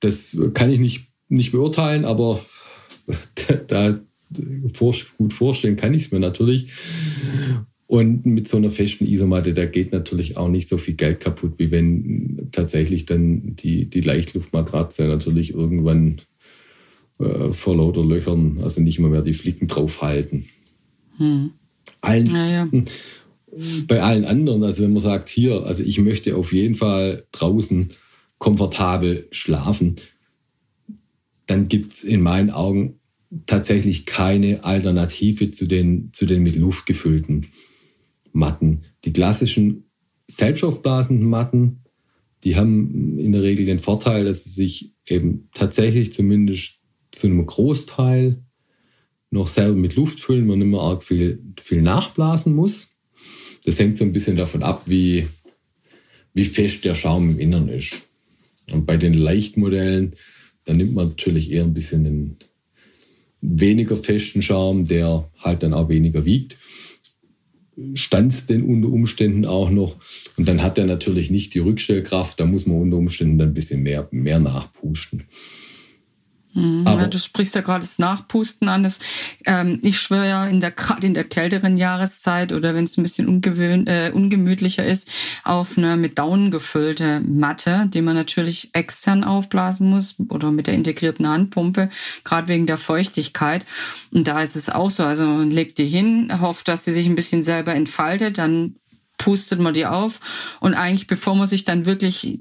Das 0.00 0.36
kann 0.52 0.70
ich 0.70 0.78
nicht, 0.78 1.06
nicht 1.28 1.52
beurteilen, 1.52 2.04
aber 2.04 2.44
da 3.66 3.98
gut 5.18 5.32
vorstellen 5.32 5.76
kann 5.76 5.94
ich 5.94 6.04
es 6.04 6.12
mir 6.12 6.20
natürlich. 6.20 6.72
Und 7.86 8.26
mit 8.26 8.48
so 8.48 8.56
einer 8.56 8.70
festen 8.70 9.06
Isomatte, 9.06 9.52
da 9.52 9.66
geht 9.66 9.92
natürlich 9.92 10.36
auch 10.36 10.48
nicht 10.48 10.68
so 10.68 10.78
viel 10.78 10.94
Geld 10.94 11.20
kaputt, 11.20 11.54
wie 11.58 11.70
wenn 11.70 12.48
tatsächlich 12.50 13.04
dann 13.04 13.56
die, 13.56 13.88
die 13.88 14.00
Leichtluftmatratze 14.00 15.06
natürlich 15.06 15.54
irgendwann 15.54 16.20
äh, 17.18 17.52
vor 17.52 17.76
lauter 17.76 18.04
Löchern, 18.04 18.58
also 18.62 18.80
nicht 18.80 18.98
immer 18.98 19.08
mehr 19.08 19.22
die 19.22 19.34
Flicken 19.34 19.68
draufhalten. 19.68 20.44
Hm. 21.16 21.52
Allen, 22.00 22.26
ja, 22.26 22.50
ja. 22.50 22.68
Bei 23.86 24.02
allen 24.02 24.24
anderen, 24.24 24.64
also 24.64 24.82
wenn 24.82 24.92
man 24.92 25.02
sagt, 25.02 25.28
hier, 25.28 25.64
also 25.64 25.82
ich 25.82 25.98
möchte 25.98 26.36
auf 26.36 26.52
jeden 26.52 26.74
Fall 26.74 27.24
draußen 27.30 27.88
komfortabel 28.38 29.28
schlafen, 29.30 29.94
dann 31.46 31.68
gibt 31.68 31.92
es 31.92 32.04
in 32.04 32.20
meinen 32.20 32.50
Augen 32.50 32.98
tatsächlich 33.46 34.06
keine 34.06 34.64
Alternative 34.64 35.50
zu 35.50 35.66
den, 35.66 36.10
zu 36.12 36.26
den 36.26 36.42
mit 36.42 36.56
Luft 36.56 36.86
gefüllten 36.86 37.46
Matten. 38.32 38.80
Die 39.04 39.12
klassischen 39.12 39.84
selbstaufblasenden 40.26 41.28
Matten, 41.28 41.84
die 42.42 42.56
haben 42.56 43.18
in 43.18 43.32
der 43.32 43.42
Regel 43.42 43.66
den 43.66 43.78
Vorteil, 43.78 44.24
dass 44.24 44.44
sie 44.44 44.50
sich 44.50 44.94
eben 45.06 45.48
tatsächlich 45.54 46.12
zumindest 46.12 46.80
zu 47.14 47.26
einem 47.26 47.46
Großteil 47.46 48.42
noch 49.30 49.48
selber 49.48 49.76
mit 49.76 49.96
Luft 49.96 50.20
füllen, 50.20 50.46
man 50.46 50.60
immer 50.60 50.80
arg 50.80 51.02
viel, 51.02 51.42
viel 51.60 51.82
nachblasen 51.82 52.54
muss. 52.54 52.88
Das 53.64 53.78
hängt 53.78 53.98
so 53.98 54.04
ein 54.04 54.12
bisschen 54.12 54.36
davon 54.36 54.62
ab, 54.62 54.82
wie, 54.86 55.26
wie 56.34 56.44
fest 56.44 56.84
der 56.84 56.94
Schaum 56.94 57.30
im 57.30 57.40
Innern 57.40 57.68
ist. 57.68 58.08
Und 58.70 58.86
bei 58.86 58.96
den 58.96 59.14
Leichtmodellen, 59.14 60.14
da 60.64 60.72
nimmt 60.72 60.94
man 60.94 61.08
natürlich 61.08 61.50
eher 61.50 61.64
ein 61.64 61.74
bisschen 61.74 62.06
einen 62.06 62.36
weniger 63.40 63.96
festen 63.96 64.42
Schaum, 64.42 64.86
der 64.86 65.30
halt 65.38 65.62
dann 65.62 65.74
auch 65.74 65.88
weniger 65.88 66.24
wiegt. 66.24 66.58
Stanzt 67.94 68.50
den 68.50 68.62
unter 68.62 68.88
Umständen 68.88 69.44
auch 69.44 69.68
noch. 69.68 69.96
Und 70.36 70.46
dann 70.46 70.62
hat 70.62 70.78
er 70.78 70.86
natürlich 70.86 71.30
nicht 71.30 71.54
die 71.54 71.58
Rückstellkraft, 71.58 72.38
da 72.38 72.46
muss 72.46 72.66
man 72.66 72.80
unter 72.80 72.96
Umständen 72.96 73.38
dann 73.38 73.48
ein 73.48 73.54
bisschen 73.54 73.82
mehr, 73.82 74.08
mehr 74.12 74.38
nachpusten. 74.38 75.24
Mhm, 76.54 76.84
ja, 76.86 77.06
du 77.08 77.18
sprichst 77.18 77.54
ja 77.54 77.60
gerade 77.60 77.80
das 77.80 77.98
Nachpusten 77.98 78.68
an. 78.68 78.84
Das, 78.84 79.00
ähm, 79.44 79.80
ich 79.82 79.98
schwöre 79.98 80.28
ja 80.28 80.46
in 80.46 80.60
der 80.60 80.70
gerade 80.70 81.06
in 81.06 81.14
der 81.14 81.24
kälteren 81.24 81.76
Jahreszeit 81.76 82.52
oder 82.52 82.74
wenn 82.74 82.84
es 82.84 82.96
ein 82.96 83.02
bisschen 83.02 83.28
ungewöhn, 83.28 83.86
äh, 83.86 84.12
ungemütlicher 84.14 84.84
ist, 84.84 85.08
auf 85.42 85.76
eine 85.76 85.96
mit 85.96 86.18
Daunen 86.18 86.50
gefüllte 86.50 87.20
Matte, 87.20 87.86
die 87.88 88.02
man 88.02 88.14
natürlich 88.14 88.70
extern 88.72 89.24
aufblasen 89.24 89.90
muss 89.90 90.14
oder 90.28 90.52
mit 90.52 90.68
der 90.68 90.74
integrierten 90.74 91.28
Handpumpe, 91.28 91.90
gerade 92.22 92.48
wegen 92.48 92.66
der 92.66 92.78
Feuchtigkeit. 92.78 93.64
Und 94.12 94.28
da 94.28 94.40
ist 94.40 94.56
es 94.56 94.70
auch 94.70 94.90
so. 94.90 95.04
Also 95.04 95.26
man 95.26 95.50
legt 95.50 95.78
die 95.78 95.86
hin, 95.86 96.40
hofft, 96.40 96.68
dass 96.68 96.84
sie 96.84 96.92
sich 96.92 97.06
ein 97.06 97.16
bisschen 97.16 97.42
selber 97.42 97.74
entfaltet, 97.74 98.38
dann 98.38 98.76
pustet 99.18 99.60
man 99.60 99.74
die 99.74 99.86
auf. 99.86 100.20
Und 100.60 100.74
eigentlich, 100.74 101.06
bevor 101.06 101.34
man 101.34 101.46
sich 101.46 101.64
dann 101.64 101.86
wirklich 101.86 102.38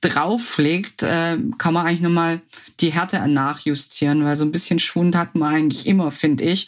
drauflegt, 0.00 1.02
äh, 1.02 1.38
kann 1.58 1.74
man 1.74 1.86
eigentlich 1.86 2.00
nochmal 2.00 2.42
die 2.80 2.92
Härte 2.92 3.26
nachjustieren, 3.26 4.24
weil 4.24 4.36
so 4.36 4.44
ein 4.44 4.52
bisschen 4.52 4.78
Schwund 4.78 5.16
hat 5.16 5.34
man 5.34 5.54
eigentlich 5.54 5.86
immer, 5.86 6.10
finde 6.10 6.44
ich. 6.44 6.66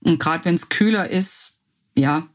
Und 0.00 0.18
gerade 0.18 0.44
wenn 0.44 0.56
es 0.56 0.68
kühler 0.68 1.08
ist, 1.08 1.54
ja, 1.94 2.26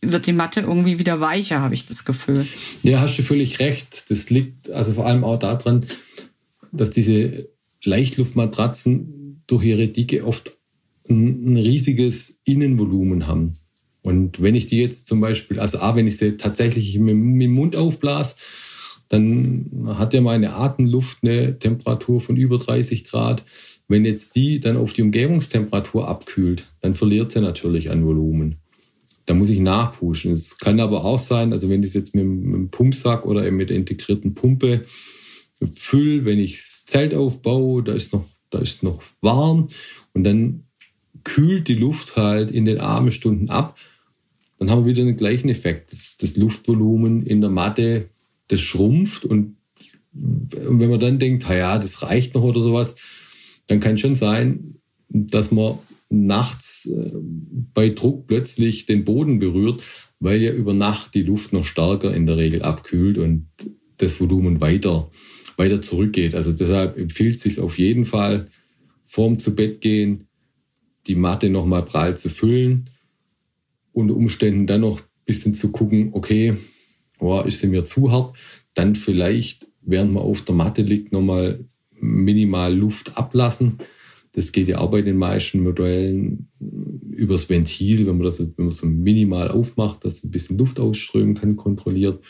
wird 0.00 0.26
die 0.26 0.32
Matte 0.32 0.60
irgendwie 0.60 0.98
wieder 0.98 1.20
weicher, 1.20 1.60
habe 1.60 1.74
ich 1.74 1.86
das 1.86 2.04
Gefühl. 2.04 2.46
Ja, 2.82 3.00
hast 3.00 3.16
du 3.16 3.22
völlig 3.22 3.60
recht. 3.60 4.10
Das 4.10 4.30
liegt 4.30 4.70
also 4.70 4.94
vor 4.94 5.06
allem 5.06 5.22
auch 5.22 5.38
daran, 5.38 5.86
dass 6.72 6.90
diese 6.90 7.48
Leichtluftmatratzen 7.84 9.44
durch 9.46 9.64
ihre 9.64 9.88
Dicke 9.88 10.26
oft 10.26 10.56
ein, 11.08 11.52
ein 11.52 11.56
riesiges 11.56 12.40
Innenvolumen 12.44 13.28
haben. 13.28 13.52
Und 14.02 14.42
wenn 14.42 14.54
ich 14.54 14.66
die 14.66 14.78
jetzt 14.78 15.06
zum 15.06 15.20
Beispiel, 15.20 15.60
also 15.60 15.78
A, 15.78 15.94
wenn 15.94 16.06
ich 16.06 16.18
sie 16.18 16.36
tatsächlich 16.36 16.98
mit, 16.98 17.14
dem 17.14 17.52
Mund 17.52 17.76
aufblas, 17.76 18.36
dann 19.08 19.84
hat 19.86 20.14
ja 20.14 20.20
meine 20.20 20.54
Atemluft 20.54 21.18
eine 21.22 21.58
Temperatur 21.58 22.20
von 22.20 22.36
über 22.36 22.58
30 22.58 23.04
Grad. 23.04 23.44
Wenn 23.86 24.04
jetzt 24.04 24.34
die 24.34 24.58
dann 24.58 24.76
auf 24.76 24.92
die 24.92 25.02
Umgebungstemperatur 25.02 26.08
abkühlt, 26.08 26.68
dann 26.80 26.94
verliert 26.94 27.30
sie 27.30 27.40
natürlich 27.40 27.90
an 27.90 28.04
Volumen. 28.04 28.56
Da 29.26 29.34
muss 29.34 29.50
ich 29.50 29.60
nachpushen. 29.60 30.32
Es 30.32 30.58
kann 30.58 30.80
aber 30.80 31.04
auch 31.04 31.18
sein, 31.18 31.52
also 31.52 31.68
wenn 31.68 31.82
ich 31.82 31.88
es 31.88 31.94
jetzt 31.94 32.14
mit, 32.14 32.24
einem 32.24 32.70
Pumpsack 32.70 33.24
oder 33.24 33.48
mit 33.50 33.70
der 33.70 33.76
integrierten 33.76 34.34
Pumpe 34.34 34.84
fülle, 35.64 36.24
wenn 36.24 36.40
ich 36.40 36.56
das 36.56 36.84
Zelt 36.86 37.14
aufbaue, 37.14 37.84
da 37.84 37.92
ist 37.92 38.12
noch, 38.12 38.24
noch 38.82 39.02
warm 39.20 39.68
und 40.12 40.24
dann 40.24 40.64
kühlt 41.22 41.68
die 41.68 41.74
Luft 41.74 42.16
halt 42.16 42.50
in 42.50 42.64
den 42.64 42.78
Abendstunden 42.78 43.48
ab 43.48 43.76
dann 44.62 44.70
haben 44.70 44.86
wir 44.86 44.94
wieder 44.94 45.04
den 45.04 45.16
gleichen 45.16 45.48
Effekt. 45.48 45.90
Das, 45.90 46.16
das 46.18 46.36
Luftvolumen 46.36 47.26
in 47.26 47.40
der 47.40 47.50
Matte, 47.50 48.10
das 48.46 48.60
schrumpft 48.60 49.24
und, 49.24 49.56
wenn 50.12 50.90
man 50.90 51.00
dann 51.00 51.18
denkt, 51.18 51.48
ja, 51.48 51.78
das 51.78 52.02
reicht 52.02 52.34
noch 52.34 52.42
oder 52.42 52.60
sowas, 52.60 52.94
dann 53.66 53.80
kann 53.80 53.98
schon 53.98 54.14
sein, 54.14 54.74
dass 55.08 55.50
man 55.50 55.78
nachts 56.10 56.86
äh, 56.86 57.10
bei 57.74 57.88
Druck 57.88 58.28
plötzlich 58.28 58.86
den 58.86 59.04
Boden 59.04 59.40
berührt, 59.40 59.82
weil 60.20 60.40
ja 60.40 60.52
über 60.52 60.74
Nacht 60.74 61.14
die 61.14 61.22
Luft 61.22 61.52
noch 61.52 61.64
stärker 61.64 62.14
in 62.14 62.26
der 62.26 62.36
Regel 62.36 62.62
abkühlt 62.62 63.18
und 63.18 63.48
das 63.96 64.20
Volumen 64.20 64.60
weiter, 64.60 65.10
weiter 65.56 65.80
zurückgeht. 65.80 66.34
Also 66.34 66.52
deshalb 66.52 66.98
empfiehlt 66.98 67.36
es 67.36 67.42
sich 67.42 67.58
auf 67.58 67.78
jeden 67.78 68.04
Fall, 68.04 68.48
vorm 69.02 69.38
zu 69.38 69.56
Bett 69.56 69.80
gehen, 69.80 70.28
die 71.06 71.16
Matte 71.16 71.48
nochmal 71.50 71.84
prall 71.84 72.16
zu 72.16 72.28
füllen 72.28 72.90
unter 73.92 74.16
Umständen 74.16 74.66
dann 74.66 74.82
noch 74.82 75.00
ein 75.00 75.06
bisschen 75.24 75.54
zu 75.54 75.70
gucken, 75.70 76.10
okay, 76.12 76.54
oh, 77.18 77.40
ist 77.40 77.60
sie 77.60 77.68
mir 77.68 77.84
zu 77.84 78.10
hart, 78.10 78.34
dann 78.74 78.94
vielleicht, 78.94 79.68
während 79.82 80.12
man 80.12 80.22
auf 80.22 80.42
der 80.42 80.54
Matte 80.54 80.82
liegt, 80.82 81.12
nochmal 81.12 81.64
minimal 82.00 82.74
Luft 82.74 83.16
ablassen. 83.16 83.78
Das 84.32 84.52
geht 84.52 84.68
ja 84.68 84.78
auch 84.78 84.90
bei 84.90 85.02
den 85.02 85.16
meisten 85.16 85.62
Modellen 85.62 86.48
übers 87.10 87.48
Ventil, 87.48 88.06
wenn 88.06 88.16
man 88.16 88.24
das 88.24 88.40
wenn 88.40 88.64
man 88.64 88.72
so 88.72 88.86
minimal 88.86 89.48
aufmacht, 89.48 90.04
dass 90.04 90.24
ein 90.24 90.30
bisschen 90.30 90.58
Luft 90.58 90.80
ausströmen 90.80 91.34
kann, 91.34 91.56
kontrolliert. 91.56 92.22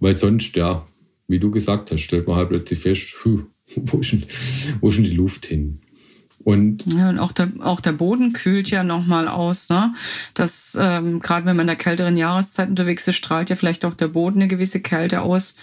Weil 0.00 0.12
sonst, 0.12 0.54
ja, 0.54 0.86
wie 1.28 1.38
du 1.38 1.50
gesagt 1.50 1.90
hast, 1.90 2.00
stellt 2.00 2.26
man 2.26 2.36
halt 2.36 2.50
plötzlich 2.50 2.78
fest, 2.78 3.16
denn, 4.12 4.24
wo 4.80 4.88
ist 4.88 4.96
denn 4.96 5.04
die 5.04 5.14
Luft 5.14 5.46
hin? 5.46 5.80
Und, 6.44 6.84
ja, 6.86 7.08
und 7.08 7.18
auch 7.18 7.32
der, 7.32 7.52
auch 7.60 7.80
der 7.80 7.92
Boden 7.92 8.32
kühlt 8.32 8.70
ja 8.70 8.82
nochmal 8.82 9.28
aus. 9.28 9.68
Ne? 9.68 9.94
Das, 10.34 10.76
ähm, 10.80 11.20
gerade 11.20 11.46
wenn 11.46 11.56
man 11.56 11.64
in 11.64 11.68
der 11.68 11.76
kälteren 11.76 12.16
Jahreszeit 12.16 12.68
unterwegs 12.68 13.06
ist, 13.06 13.16
strahlt 13.16 13.50
ja 13.50 13.56
vielleicht 13.56 13.84
auch 13.84 13.94
der 13.94 14.08
Boden 14.08 14.40
eine 14.40 14.48
gewisse 14.48 14.80
Kälte 14.80 15.22
aus. 15.22 15.54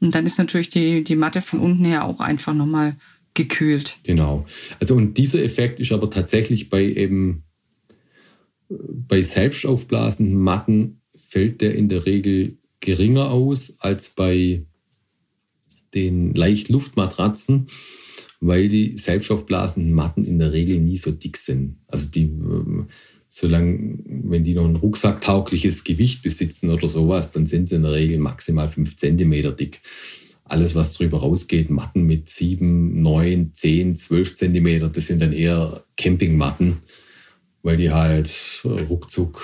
Und 0.00 0.14
dann 0.14 0.26
ist 0.26 0.38
natürlich 0.38 0.68
die, 0.68 1.02
die 1.02 1.16
Matte 1.16 1.40
von 1.40 1.60
unten 1.60 1.84
her 1.84 2.04
auch 2.04 2.20
einfach 2.20 2.54
nochmal 2.54 2.96
gekühlt. 3.34 3.98
Genau. 4.04 4.46
Also 4.80 4.94
und 4.94 5.18
dieser 5.18 5.42
Effekt 5.42 5.80
ist 5.80 5.92
aber 5.92 6.10
tatsächlich 6.10 6.68
bei 6.70 6.84
eben 6.84 7.44
bei 8.68 9.22
selbst 9.22 9.64
aufblasenden 9.64 10.38
Matten 10.38 11.00
fällt 11.14 11.60
der 11.60 11.74
in 11.74 11.88
der 11.88 12.06
Regel 12.06 12.58
geringer 12.80 13.30
aus 13.30 13.74
als 13.78 14.10
bei 14.10 14.62
den 15.94 16.34
Leichtluftmatratzen 16.34 17.68
weil 18.40 18.68
die 18.68 18.96
selbstaufblasenden 18.96 19.92
Matten 19.92 20.24
in 20.24 20.38
der 20.38 20.52
Regel 20.52 20.80
nie 20.80 20.96
so 20.96 21.10
dick 21.10 21.36
sind. 21.36 21.78
Also 21.86 22.08
die, 22.08 22.24
ähm, 22.24 22.86
solange, 23.28 23.98
wenn 24.04 24.44
die 24.44 24.54
noch 24.54 24.66
ein 24.66 24.76
rucksacktaugliches 24.76 25.84
Gewicht 25.84 26.22
besitzen 26.22 26.70
oder 26.70 26.88
sowas, 26.88 27.30
dann 27.30 27.46
sind 27.46 27.68
sie 27.68 27.76
in 27.76 27.82
der 27.82 27.92
Regel 27.92 28.18
maximal 28.18 28.68
fünf 28.68 28.96
Zentimeter 28.96 29.52
dick. 29.52 29.80
Alles, 30.44 30.74
was 30.74 30.94
drüber 30.94 31.18
rausgeht, 31.18 31.68
Matten 31.68 32.04
mit 32.04 32.28
sieben, 32.28 33.02
neun, 33.02 33.52
zehn, 33.52 33.96
zwölf 33.96 34.34
Zentimeter, 34.34 34.88
das 34.88 35.06
sind 35.06 35.20
dann 35.20 35.34
eher 35.34 35.84
Campingmatten, 35.96 36.78
weil 37.62 37.76
die 37.76 37.90
halt 37.90 38.62
ruckzuck 38.64 39.42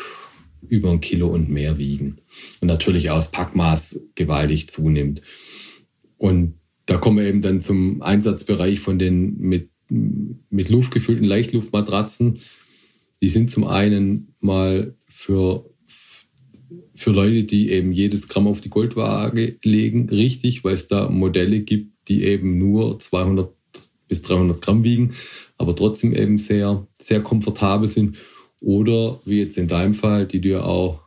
über 0.66 0.90
ein 0.90 1.00
Kilo 1.00 1.28
und 1.28 1.50
mehr 1.50 1.76
wiegen. 1.76 2.16
Und 2.60 2.68
natürlich 2.68 3.10
auch 3.10 3.16
das 3.16 3.30
Packmaß 3.30 4.00
gewaltig 4.14 4.70
zunimmt. 4.70 5.20
Und 6.16 6.54
da 6.86 6.96
kommen 6.96 7.18
wir 7.18 7.26
eben 7.26 7.42
dann 7.42 7.60
zum 7.60 8.02
Einsatzbereich 8.02 8.80
von 8.80 8.98
den 8.98 9.38
mit, 9.38 9.70
mit 9.88 10.68
Luft 10.68 10.92
gefüllten 10.92 11.24
Leichtluftmatratzen. 11.24 12.38
Die 13.20 13.28
sind 13.28 13.50
zum 13.50 13.64
einen 13.64 14.34
mal 14.40 14.94
für, 15.06 15.70
für 16.94 17.10
Leute, 17.10 17.44
die 17.44 17.70
eben 17.70 17.92
jedes 17.92 18.28
Gramm 18.28 18.46
auf 18.46 18.60
die 18.60 18.70
Goldwaage 18.70 19.58
legen, 19.62 20.10
richtig, 20.10 20.64
weil 20.64 20.74
es 20.74 20.88
da 20.88 21.08
Modelle 21.08 21.60
gibt, 21.60 22.08
die 22.08 22.24
eben 22.24 22.58
nur 22.58 22.98
200 22.98 23.50
bis 24.06 24.20
300 24.22 24.60
Gramm 24.60 24.84
wiegen, 24.84 25.14
aber 25.56 25.74
trotzdem 25.74 26.14
eben 26.14 26.36
sehr, 26.36 26.86
sehr 26.98 27.22
komfortabel 27.22 27.88
sind. 27.88 28.18
Oder 28.60 29.20
wie 29.24 29.40
jetzt 29.40 29.58
in 29.58 29.68
deinem 29.68 29.94
Fall, 29.94 30.26
die 30.26 30.40
du 30.40 30.50
ja 30.50 30.64
auch 30.64 31.02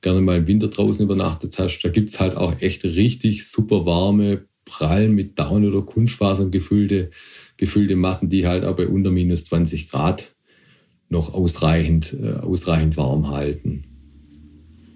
gerne 0.00 0.20
mal 0.20 0.38
im 0.38 0.46
Winter 0.46 0.68
draußen 0.68 1.04
übernachtet 1.04 1.58
hast, 1.58 1.80
da 1.80 1.88
gibt 1.88 2.10
es 2.10 2.20
halt 2.20 2.36
auch 2.36 2.60
echt 2.60 2.84
richtig 2.84 3.48
super 3.48 3.86
warme, 3.86 4.46
prall 4.64 5.08
mit 5.08 5.38
Down 5.38 5.64
oder 5.64 5.82
Kunstfasern 5.82 6.50
gefüllte, 6.50 7.10
gefüllte 7.56 7.96
Matten, 7.96 8.28
die 8.28 8.46
halt 8.46 8.64
auch 8.64 8.76
bei 8.76 8.86
unter 8.86 9.10
minus 9.10 9.44
20 9.44 9.90
Grad 9.90 10.34
noch 11.08 11.34
ausreichend, 11.34 12.16
äh, 12.20 12.40
ausreichend 12.40 12.96
warm 12.96 13.30
halten. 13.30 13.91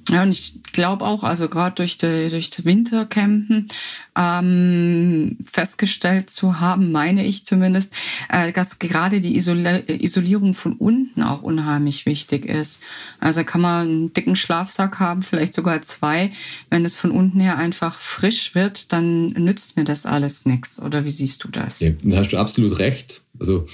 Ja, 0.08 0.22
und 0.22 0.30
ich 0.30 0.54
glaube 0.72 1.04
auch, 1.04 1.24
also 1.24 1.48
gerade 1.48 1.74
durch, 1.74 1.98
durch 1.98 2.50
das 2.50 2.64
Wintercampen 2.64 3.68
ähm, 4.16 5.36
festgestellt 5.44 6.30
zu 6.30 6.60
haben, 6.60 6.92
meine 6.92 7.26
ich 7.26 7.44
zumindest, 7.44 7.92
äh, 8.28 8.52
dass 8.52 8.78
gerade 8.78 9.20
die 9.20 9.36
Isol 9.36 9.82
Isolierung 9.88 10.54
von 10.54 10.74
unten 10.74 11.22
auch 11.22 11.42
unheimlich 11.42 12.06
wichtig 12.06 12.46
ist. 12.46 12.80
Also 13.18 13.42
kann 13.42 13.60
man 13.60 13.88
einen 13.88 14.12
dicken 14.12 14.36
Schlafsack 14.36 15.00
haben, 15.00 15.22
vielleicht 15.22 15.54
sogar 15.54 15.82
zwei. 15.82 16.30
Wenn 16.70 16.84
es 16.84 16.94
von 16.94 17.10
unten 17.10 17.40
her 17.40 17.58
einfach 17.58 17.98
frisch 17.98 18.54
wird, 18.54 18.92
dann 18.92 19.30
nützt 19.30 19.76
mir 19.76 19.84
das 19.84 20.06
alles 20.06 20.46
nichts. 20.46 20.80
Oder 20.80 21.04
wie 21.04 21.10
siehst 21.10 21.42
du 21.42 21.48
das? 21.48 21.80
Ja, 21.80 21.90
da 22.02 22.18
hast 22.18 22.32
du 22.32 22.38
absolut 22.38 22.78
recht. 22.78 23.22
Also 23.40 23.66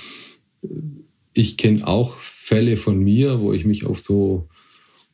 ich 1.35 1.59
kenne 1.59 1.87
auch 1.87 2.17
Fälle 2.17 2.79
von 2.79 2.99
mir, 2.99 3.41
wo 3.41 3.53
ich 3.53 3.67
mich 3.67 3.85
auf 3.85 3.99
so 3.99 4.49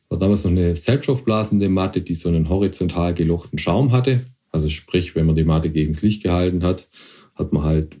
war 0.09 0.17
damals 0.17 0.43
noch 0.43 0.51
eine 0.51 0.75
selbstaufblasende 0.75 1.69
Matte, 1.69 2.01
die 2.01 2.15
so 2.15 2.29
einen 2.29 2.49
horizontal 2.49 3.13
gelochten 3.13 3.59
Schaum 3.59 3.91
hatte. 3.91 4.25
Also 4.51 4.67
sprich, 4.67 5.15
wenn 5.15 5.27
man 5.27 5.35
die 5.35 5.43
Matte 5.43 5.69
gegen 5.69 5.93
das 5.93 6.01
Licht 6.01 6.23
gehalten 6.23 6.63
hat, 6.63 6.87
hat 7.35 7.53
man 7.53 7.63
halt 7.63 7.97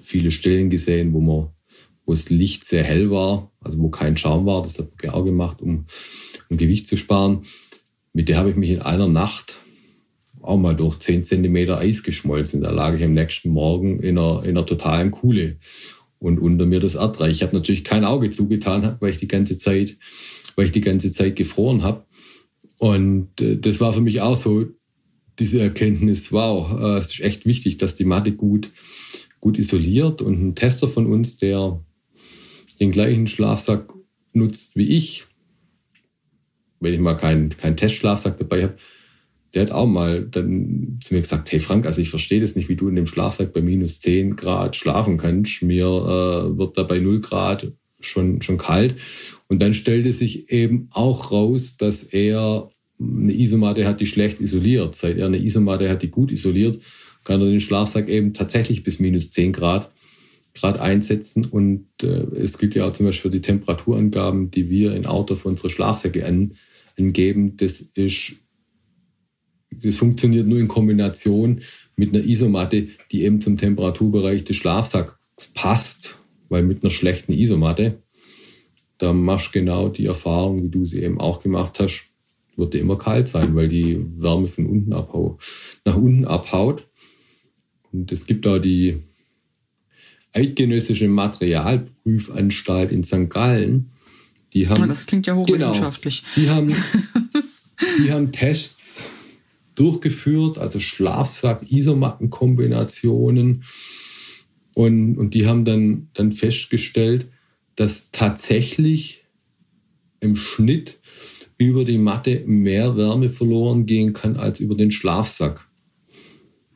viele 0.00 0.30
Stellen 0.30 0.68
gesehen, 0.70 1.12
wo 1.12 1.20
man, 1.20 1.48
wo 2.04 2.12
das 2.12 2.28
Licht 2.28 2.64
sehr 2.64 2.82
hell 2.82 3.10
war, 3.10 3.52
also 3.60 3.78
wo 3.78 3.88
kein 3.88 4.16
Schaum 4.16 4.46
war. 4.46 4.62
Das 4.62 4.78
hat 4.78 4.90
man 5.02 5.12
auch 5.12 5.24
gemacht, 5.24 5.62
um, 5.62 5.86
um 6.50 6.56
Gewicht 6.56 6.86
zu 6.86 6.96
sparen. 6.96 7.42
Mit 8.12 8.28
der 8.28 8.38
habe 8.38 8.50
ich 8.50 8.56
mich 8.56 8.70
in 8.70 8.82
einer 8.82 9.08
Nacht 9.08 9.58
auch 10.40 10.56
mal 10.56 10.74
durch 10.74 10.98
10 10.98 11.24
Zentimeter 11.24 11.78
Eis 11.78 12.02
geschmolzen. 12.02 12.62
Da 12.62 12.70
lag 12.70 12.94
ich 12.96 13.04
am 13.04 13.12
nächsten 13.12 13.50
Morgen 13.50 14.00
in 14.00 14.18
einer, 14.18 14.42
in 14.44 14.50
einer 14.50 14.66
totalen 14.66 15.10
Kuhle 15.10 15.56
und 16.18 16.38
unter 16.38 16.66
mir 16.66 16.80
das 16.80 16.96
Erdreich. 16.96 17.32
Ich 17.32 17.42
habe 17.42 17.56
natürlich 17.56 17.84
kein 17.84 18.04
Auge 18.04 18.30
zugetan, 18.30 18.96
weil 19.00 19.10
ich 19.10 19.18
die 19.18 19.28
ganze 19.28 19.56
Zeit 19.56 19.96
weil 20.58 20.64
ich 20.64 20.72
die 20.72 20.80
ganze 20.80 21.12
Zeit 21.12 21.36
gefroren 21.36 21.84
habe. 21.84 22.04
Und 22.80 23.40
äh, 23.40 23.56
das 23.58 23.78
war 23.78 23.92
für 23.92 24.00
mich 24.00 24.20
auch 24.20 24.34
so 24.34 24.66
diese 25.38 25.60
Erkenntnis, 25.60 26.32
wow, 26.32 26.80
äh, 26.80 26.98
es 26.98 27.12
ist 27.12 27.20
echt 27.20 27.46
wichtig, 27.46 27.78
dass 27.78 27.94
die 27.94 28.04
Matte 28.04 28.32
gut, 28.32 28.72
gut 29.38 29.56
isoliert. 29.56 30.20
Und 30.20 30.42
ein 30.42 30.54
Tester 30.56 30.88
von 30.88 31.06
uns, 31.06 31.36
der 31.36 31.80
den 32.80 32.90
gleichen 32.90 33.28
Schlafsack 33.28 33.88
nutzt 34.32 34.74
wie 34.74 34.96
ich, 34.96 35.26
wenn 36.80 36.92
ich 36.92 36.98
mal 36.98 37.14
keinen 37.14 37.50
kein 37.50 37.76
Testschlafsack 37.76 38.36
dabei 38.38 38.64
habe, 38.64 38.76
der 39.54 39.62
hat 39.62 39.70
auch 39.70 39.86
mal 39.86 40.24
dann 40.24 40.98
zu 41.00 41.14
mir 41.14 41.20
gesagt, 41.20 41.52
hey 41.52 41.60
Frank, 41.60 41.86
also 41.86 42.02
ich 42.02 42.10
verstehe 42.10 42.40
das 42.40 42.56
nicht, 42.56 42.68
wie 42.68 42.76
du 42.76 42.88
in 42.88 42.96
dem 42.96 43.06
Schlafsack 43.06 43.52
bei 43.52 43.62
minus 43.62 44.00
10 44.00 44.34
Grad 44.34 44.74
schlafen 44.74 45.18
kannst. 45.18 45.62
Mir 45.62 45.86
äh, 45.86 46.58
wird 46.58 46.76
da 46.76 46.82
bei 46.82 46.98
0 46.98 47.20
Grad 47.20 47.70
schon, 48.00 48.42
schon 48.42 48.58
kalt. 48.58 48.96
Und 49.48 49.62
dann 49.62 49.72
stellte 49.72 50.12
sich 50.12 50.50
eben 50.50 50.88
auch 50.92 51.32
raus, 51.32 51.76
dass 51.78 52.04
er 52.04 52.70
eine 53.00 53.32
Isomatte 53.32 53.86
hat, 53.86 54.00
die 54.00 54.06
schlecht 54.06 54.40
isoliert. 54.40 54.94
Seit 54.94 55.18
er 55.18 55.26
eine 55.26 55.42
Isomatte 55.42 55.88
hat, 55.88 56.02
die 56.02 56.10
gut 56.10 56.30
isoliert, 56.30 56.78
kann 57.24 57.40
er 57.40 57.48
den 57.48 57.60
Schlafsack 57.60 58.08
eben 58.08 58.34
tatsächlich 58.34 58.82
bis 58.82 59.00
minus 59.00 59.30
10 59.30 59.52
Grad, 59.52 59.90
Grad 60.54 60.78
einsetzen. 60.78 61.44
Und 61.44 61.86
äh, 62.02 62.24
es 62.36 62.58
gilt 62.58 62.74
ja 62.74 62.86
auch 62.86 62.92
zum 62.92 63.06
Beispiel 63.06 63.30
für 63.30 63.36
die 63.36 63.42
Temperaturangaben, 63.42 64.50
die 64.50 64.68
wir 64.68 64.94
in 64.94 65.06
Auto 65.06 65.34
für 65.34 65.48
unsere 65.48 65.70
Schlafsäcke 65.70 66.26
an, 66.26 66.54
angeben. 66.98 67.56
Das 67.56 67.80
ist, 67.94 68.32
das 69.70 69.96
funktioniert 69.96 70.46
nur 70.46 70.58
in 70.58 70.68
Kombination 70.68 71.60
mit 71.96 72.14
einer 72.14 72.24
Isomatte, 72.24 72.88
die 73.12 73.22
eben 73.22 73.40
zum 73.40 73.56
Temperaturbereich 73.56 74.44
des 74.44 74.56
Schlafsacks 74.56 75.16
passt. 75.54 76.18
Weil 76.50 76.62
mit 76.62 76.82
einer 76.82 76.90
schlechten 76.90 77.32
Isomatte, 77.32 78.02
da 78.98 79.12
machst 79.12 79.48
du 79.48 79.60
genau 79.60 79.88
die 79.88 80.06
Erfahrung, 80.06 80.62
wie 80.62 80.68
du 80.68 80.84
sie 80.84 81.02
eben 81.02 81.20
auch 81.20 81.40
gemacht 81.40 81.80
hast, 81.80 82.10
wird 82.56 82.74
dir 82.74 82.80
immer 82.80 82.98
kalt 82.98 83.28
sein, 83.28 83.54
weil 83.54 83.68
die 83.68 84.04
Wärme 84.20 84.46
von 84.46 84.66
unten 84.66 84.92
abhaut, 84.92 85.40
nach 85.84 85.96
unten 85.96 86.24
abhaut. 86.24 86.86
Und 87.92 88.12
es 88.12 88.26
gibt 88.26 88.44
da 88.44 88.58
die 88.58 88.98
Eidgenössische 90.32 91.08
Materialprüfanstalt 91.08 92.92
in 92.92 93.04
St. 93.04 93.30
Gallen. 93.30 93.90
Die 94.52 94.68
haben, 94.68 94.86
das 94.88 95.06
klingt 95.06 95.26
ja 95.26 95.34
hochwissenschaftlich. 95.36 96.22
Genau, 96.34 96.44
die, 96.44 96.50
haben, 96.50 96.74
die 97.98 98.12
haben 98.12 98.30
Tests 98.32 99.08
durchgeführt, 99.74 100.58
also 100.58 100.80
Schlafsack-Isomatten-Kombinationen. 100.80 103.62
Und, 104.74 105.16
und 105.16 105.32
die 105.34 105.46
haben 105.46 105.64
dann, 105.64 106.08
dann 106.14 106.32
festgestellt, 106.32 107.28
dass 107.78 108.10
tatsächlich 108.10 109.24
im 110.20 110.34
Schnitt 110.34 110.98
über 111.58 111.84
die 111.84 111.98
Matte 111.98 112.42
mehr 112.46 112.96
Wärme 112.96 113.28
verloren 113.28 113.86
gehen 113.86 114.12
kann 114.12 114.36
als 114.36 114.58
über 114.60 114.74
den 114.74 114.90
Schlafsack. 114.90 115.66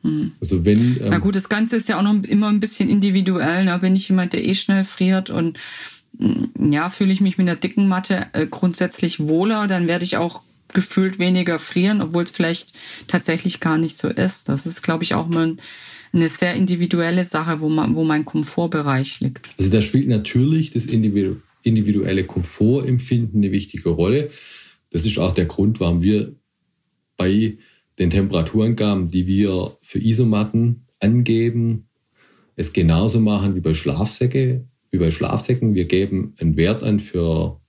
Hm. 0.01 0.31
Also 0.39 0.65
wenn, 0.65 0.97
ähm, 1.01 1.07
Na 1.09 1.17
gut, 1.19 1.35
das 1.35 1.49
Ganze 1.49 1.75
ist 1.75 1.89
ja 1.89 1.97
auch 1.97 2.03
noch 2.03 2.23
immer 2.23 2.49
ein 2.49 2.59
bisschen 2.59 2.89
individuell. 2.89 3.65
Ne? 3.65 3.77
Bin 3.79 3.95
ich 3.95 4.07
jemand, 4.07 4.33
der 4.33 4.45
eh 4.45 4.53
schnell 4.53 4.83
friert 4.85 5.29
und 5.29 5.57
mm, 6.17 6.71
ja, 6.71 6.87
fühle 6.89 7.11
ich 7.11 7.21
mich 7.21 7.37
mit 7.37 7.47
einer 7.47 7.57
dicken 7.57 7.87
Matte 7.87 8.27
äh, 8.33 8.47
grundsätzlich 8.47 9.19
wohler, 9.19 9.67
dann 9.67 9.87
werde 9.87 10.05
ich 10.05 10.17
auch 10.17 10.41
gefühlt 10.73 11.19
weniger 11.19 11.59
frieren, 11.59 12.01
obwohl 12.01 12.23
es 12.23 12.31
vielleicht 12.31 12.73
tatsächlich 13.07 13.59
gar 13.59 13.77
nicht 13.77 13.97
so 13.97 14.07
ist. 14.07 14.49
Das 14.49 14.65
ist, 14.65 14.83
glaube 14.83 15.03
ich, 15.03 15.13
auch 15.13 15.27
mal 15.27 15.57
eine 16.13 16.29
sehr 16.29 16.53
individuelle 16.53 17.23
Sache, 17.23 17.59
wo, 17.59 17.69
man, 17.69 17.95
wo 17.95 18.03
mein 18.03 18.25
Komfortbereich 18.25 19.19
liegt. 19.19 19.49
Also 19.57 19.71
da 19.71 19.81
spielt 19.81 20.07
natürlich 20.07 20.71
das 20.71 20.85
individuelle 20.85 22.23
Komfortempfinden 22.23 23.41
eine 23.41 23.51
wichtige 23.51 23.89
Rolle. 23.89 24.29
Das 24.91 25.05
ist 25.05 25.17
auch 25.17 25.33
der 25.33 25.45
Grund, 25.45 25.79
warum 25.79 26.03
wir 26.03 26.35
bei 27.17 27.57
den 27.99 28.09
Temperaturangaben, 28.09 29.07
die 29.07 29.27
wir 29.27 29.75
für 29.81 29.99
Isomatten 29.99 30.85
angeben, 30.99 31.87
es 32.55 32.73
genauso 32.73 33.19
machen 33.19 33.55
wie 33.55 33.61
bei 33.61 33.73
Schlafsäcke, 33.73 34.67
wie 34.91 34.97
bei 34.97 35.09
Schlafsäcken. 35.09 35.73
Wir 35.73 35.85
geben 35.85 36.35
einen 36.39 36.55
Wert 36.55 36.83
an 36.83 36.99
für 36.99 37.59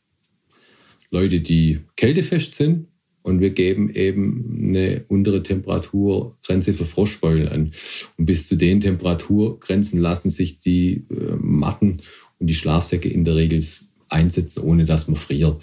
Leute, 1.11 1.41
die 1.41 1.81
kältefest 1.97 2.55
sind 2.55 2.89
und 3.25 3.41
wir 3.41 3.51
geben 3.51 3.89
eben 3.89 4.67
eine 4.69 5.05
untere 5.09 5.43
Temperaturgrenze 5.43 6.75
für 6.75 6.85
Froschbeulen 6.85 7.49
an. 7.49 7.71
Und 8.19 8.27
bis 8.27 8.47
zu 8.47 8.55
den 8.55 8.83
Temperaturgrenzen 8.83 9.99
lassen 9.99 10.29
sich 10.29 10.59
die 10.59 11.07
äh, 11.11 11.35
Matten 11.39 12.03
und 12.39 12.49
die 12.49 12.55
Schlafsäcke 12.55 13.09
in 13.09 13.25
der 13.25 13.37
Regel 13.37 13.65
einsetzen, 14.11 14.63
ohne 14.63 14.85
dass 14.85 15.09
man 15.09 15.17
friert. 15.17 15.59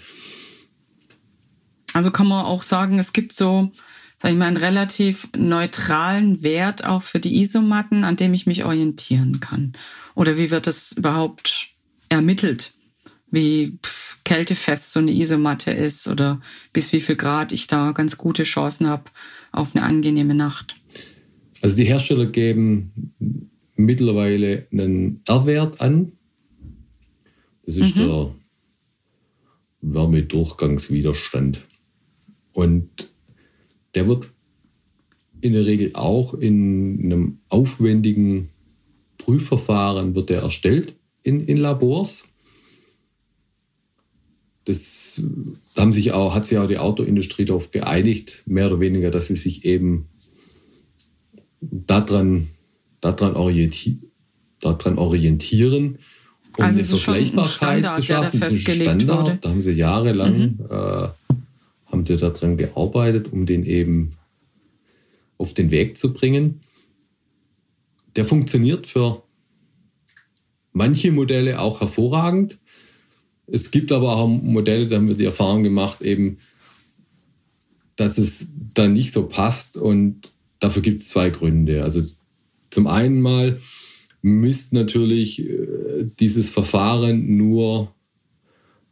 Also 1.92 2.10
kann 2.10 2.26
man 2.26 2.44
auch 2.44 2.62
sagen, 2.62 2.98
es 2.98 3.12
gibt 3.12 3.32
so, 3.32 3.70
sag 4.18 4.32
ich 4.32 4.38
mal, 4.38 4.46
einen 4.46 4.56
relativ 4.56 5.28
neutralen 5.36 6.42
Wert 6.42 6.84
auch 6.84 7.02
für 7.02 7.20
die 7.20 7.40
Isomatten, 7.40 8.02
an 8.02 8.16
dem 8.16 8.34
ich 8.34 8.44
mich 8.44 8.64
orientieren 8.64 9.38
kann. 9.38 9.74
Oder 10.16 10.36
wie 10.36 10.50
wird 10.50 10.66
das 10.66 10.90
überhaupt 10.92 11.68
ermittelt? 12.08 12.74
Wie 13.32 13.78
kältefest 14.24 14.92
so 14.92 15.00
eine 15.00 15.10
Isomatte 15.12 15.72
ist 15.72 16.06
oder 16.06 16.40
bis 16.72 16.92
wie 16.92 17.00
viel 17.00 17.16
Grad 17.16 17.52
ich 17.52 17.66
da 17.66 17.90
ganz 17.90 18.16
gute 18.16 18.44
Chancen 18.44 18.86
habe 18.86 19.04
auf 19.50 19.74
eine 19.74 19.84
angenehme 19.84 20.34
Nacht. 20.34 20.76
Also 21.60 21.76
die 21.76 21.84
Hersteller 21.84 22.26
geben 22.26 22.92
mittlerweile 23.74 24.66
einen 24.70 25.22
R-Wert 25.26 25.80
an. 25.80 26.12
Das 27.66 27.76
ist 27.76 27.96
mhm. 27.96 28.00
der 28.00 28.34
Wärmedurchgangswiderstand. 29.80 31.60
Und 32.52 33.10
der 33.94 34.06
wird 34.06 34.30
in 35.40 35.54
der 35.54 35.66
Regel 35.66 35.90
auch 35.94 36.34
in 36.34 37.00
einem 37.02 37.38
aufwendigen 37.48 38.50
Prüfverfahren 39.18 40.14
wird 40.14 40.30
der 40.30 40.42
erstellt 40.42 40.94
in, 41.22 41.46
in 41.46 41.56
Labors. 41.56 42.24
Das 44.64 45.20
da 45.74 45.82
haben 45.82 45.92
sich 45.92 46.12
auch, 46.12 46.34
hat 46.34 46.46
sich 46.46 46.58
auch 46.58 46.68
die 46.68 46.78
Autoindustrie 46.78 47.44
darauf 47.44 47.70
geeinigt, 47.70 48.42
mehr 48.46 48.66
oder 48.68 48.80
weniger, 48.80 49.10
dass 49.10 49.26
sie 49.26 49.36
sich 49.36 49.64
eben 49.64 50.08
daran, 51.60 52.48
daran, 53.00 53.34
orienti 53.34 53.98
daran 54.60 54.96
orientieren, 54.98 55.98
um 56.56 56.64
also 56.64 56.78
eine 56.78 56.86
Vergleichbarkeit 56.86 57.84
ein 57.84 57.90
zu 57.90 58.02
schaffen. 58.02 58.40
Das 58.40 58.52
ist 58.52 58.68
ein 58.68 58.80
Standard, 58.80 59.26
wurde. 59.26 59.38
da 59.40 59.48
haben 59.50 59.62
sie 59.62 59.72
jahrelang 59.72 60.38
mhm. 60.38 60.66
äh, 60.70 61.08
haben 61.86 62.06
sie 62.06 62.16
daran 62.16 62.56
gearbeitet, 62.56 63.32
um 63.32 63.44
den 63.44 63.64
eben 63.64 64.12
auf 65.36 65.54
den 65.54 65.70
Weg 65.70 65.96
zu 65.96 66.12
bringen. 66.12 66.60
Der 68.16 68.24
funktioniert 68.24 68.86
für 68.86 69.22
manche 70.72 71.10
Modelle 71.12 71.60
auch 71.60 71.80
hervorragend. 71.80 72.58
Es 73.46 73.70
gibt 73.70 73.92
aber 73.92 74.16
auch 74.16 74.28
Modelle, 74.28 74.86
da 74.86 74.96
haben 74.96 75.08
wir 75.08 75.14
die 75.14 75.24
Erfahrung 75.24 75.62
gemacht, 75.62 76.00
eben, 76.00 76.38
dass 77.96 78.18
es 78.18 78.48
dann 78.74 78.92
nicht 78.92 79.12
so 79.12 79.26
passt 79.26 79.76
und 79.76 80.32
dafür 80.58 80.82
gibt 80.82 80.98
es 80.98 81.08
zwei 81.08 81.30
Gründe. 81.30 81.82
Also 81.84 82.02
zum 82.70 82.86
einen 82.86 83.20
mal 83.20 83.60
misst 84.22 84.72
natürlich 84.72 85.40
äh, 85.40 86.08
dieses 86.18 86.48
Verfahren 86.48 87.36
nur 87.36 87.92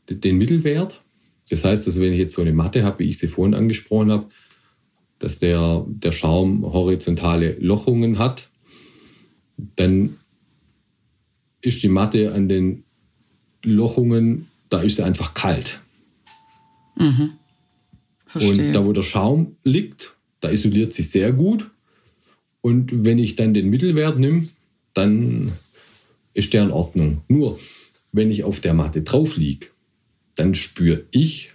den 0.08 0.38
Mittelwert. 0.38 1.02
Das 1.48 1.64
heißt, 1.64 1.86
dass 1.86 2.00
wenn 2.00 2.12
ich 2.12 2.18
jetzt 2.18 2.34
so 2.34 2.42
eine 2.42 2.52
Matte 2.52 2.82
habe, 2.82 3.00
wie 3.00 3.08
ich 3.08 3.18
sie 3.18 3.28
vorhin 3.28 3.54
angesprochen 3.54 4.10
habe, 4.10 4.26
dass 5.18 5.38
der, 5.38 5.84
der 5.88 6.12
Schaum 6.12 6.62
horizontale 6.62 7.56
Lochungen 7.60 8.18
hat, 8.18 8.48
dann 9.76 10.16
ist 11.60 11.82
die 11.82 11.88
Matte 11.88 12.32
an 12.32 12.48
den 12.48 12.84
Lochungen 13.62 14.48
da 14.70 14.80
ist 14.80 14.96
sie 14.96 15.04
einfach 15.04 15.34
kalt. 15.34 15.80
Mhm. 16.96 17.32
Und 18.34 18.72
da, 18.72 18.86
wo 18.86 18.92
der 18.92 19.02
Schaum 19.02 19.56
liegt, 19.64 20.14
da 20.40 20.50
isoliert 20.50 20.92
sie 20.92 21.02
sehr 21.02 21.32
gut. 21.32 21.70
Und 22.62 23.04
wenn 23.04 23.18
ich 23.18 23.36
dann 23.36 23.52
den 23.52 23.68
Mittelwert 23.68 24.18
nehme, 24.18 24.48
dann 24.94 25.52
ist 26.32 26.52
der 26.52 26.62
in 26.62 26.70
Ordnung. 26.70 27.22
Nur, 27.28 27.58
wenn 28.12 28.30
ich 28.30 28.44
auf 28.44 28.60
der 28.60 28.74
Matte 28.74 29.02
drauf 29.02 29.36
liege, 29.36 29.66
dann 30.36 30.54
spüre 30.54 31.04
ich 31.10 31.50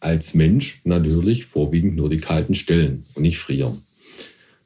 als 0.00 0.34
Mensch 0.34 0.80
natürlich 0.84 1.44
vorwiegend 1.44 1.96
nur 1.96 2.08
die 2.08 2.18
kalten 2.18 2.54
Stellen 2.54 3.04
und 3.14 3.22
nicht 3.22 3.38
frieren. 3.38 3.78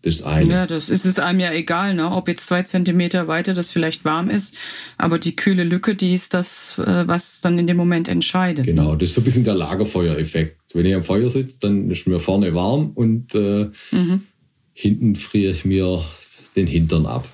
Das 0.02 0.22
eine. 0.22 0.52
Ja, 0.52 0.66
das 0.66 0.90
ist 0.90 1.04
es 1.04 1.18
einem 1.18 1.40
ja 1.40 1.52
egal, 1.52 1.94
ne? 1.94 2.10
ob 2.12 2.28
jetzt 2.28 2.46
zwei 2.46 2.62
Zentimeter 2.62 3.26
weiter 3.26 3.52
das 3.52 3.72
vielleicht 3.72 4.04
warm 4.04 4.30
ist, 4.30 4.54
aber 4.96 5.18
die 5.18 5.34
kühle 5.34 5.64
Lücke, 5.64 5.96
die 5.96 6.14
ist 6.14 6.34
das, 6.34 6.78
äh, 6.78 7.08
was 7.08 7.40
dann 7.40 7.58
in 7.58 7.66
dem 7.66 7.76
Moment 7.76 8.06
entscheidet. 8.06 8.64
Genau, 8.64 8.94
das 8.94 9.08
ist 9.08 9.14
so 9.16 9.20
ein 9.20 9.24
bisschen 9.24 9.42
der 9.42 9.54
Lagerfeuereffekt. 9.54 10.56
Wenn 10.72 10.86
ich 10.86 10.94
am 10.94 11.02
Feuer 11.02 11.28
sitze, 11.30 11.58
dann 11.60 11.90
ist 11.90 12.06
mir 12.06 12.20
vorne 12.20 12.54
warm 12.54 12.92
und 12.94 13.34
äh, 13.34 13.70
mhm. 13.90 14.22
hinten 14.72 15.16
friere 15.16 15.50
ich 15.52 15.64
mir 15.64 16.04
den 16.54 16.68
Hintern 16.68 17.06
ab. 17.06 17.28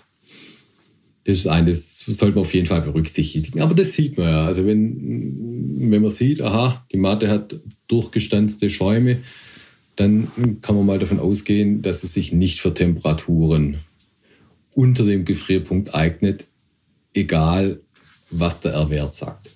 Das 1.24 1.36
ist 1.36 1.46
eines, 1.46 2.04
das 2.06 2.16
sollte 2.16 2.34
man 2.34 2.44
auf 2.44 2.54
jeden 2.54 2.66
Fall 2.66 2.82
berücksichtigen. 2.82 3.60
Aber 3.60 3.74
das 3.74 3.92
sieht 3.92 4.16
man 4.16 4.28
ja. 4.28 4.46
Also 4.46 4.66
wenn, 4.66 5.90
wenn 5.90 6.02
man 6.02 6.10
sieht, 6.10 6.40
aha, 6.40 6.86
die 6.92 6.98
Matte 6.98 7.28
hat 7.28 7.56
durchgestanzte 7.88 8.68
Schäume, 8.70 9.18
dann 9.96 10.28
kann 10.60 10.76
man 10.76 10.86
mal 10.86 10.98
davon 10.98 11.20
ausgehen, 11.20 11.82
dass 11.82 12.02
es 12.02 12.14
sich 12.14 12.32
nicht 12.32 12.60
für 12.60 12.74
Temperaturen 12.74 13.78
unter 14.74 15.04
dem 15.04 15.24
Gefrierpunkt 15.24 15.94
eignet, 15.94 16.46
egal 17.12 17.80
was 18.30 18.60
der 18.60 18.72
R-Wert 18.72 19.14
sagt. 19.14 19.50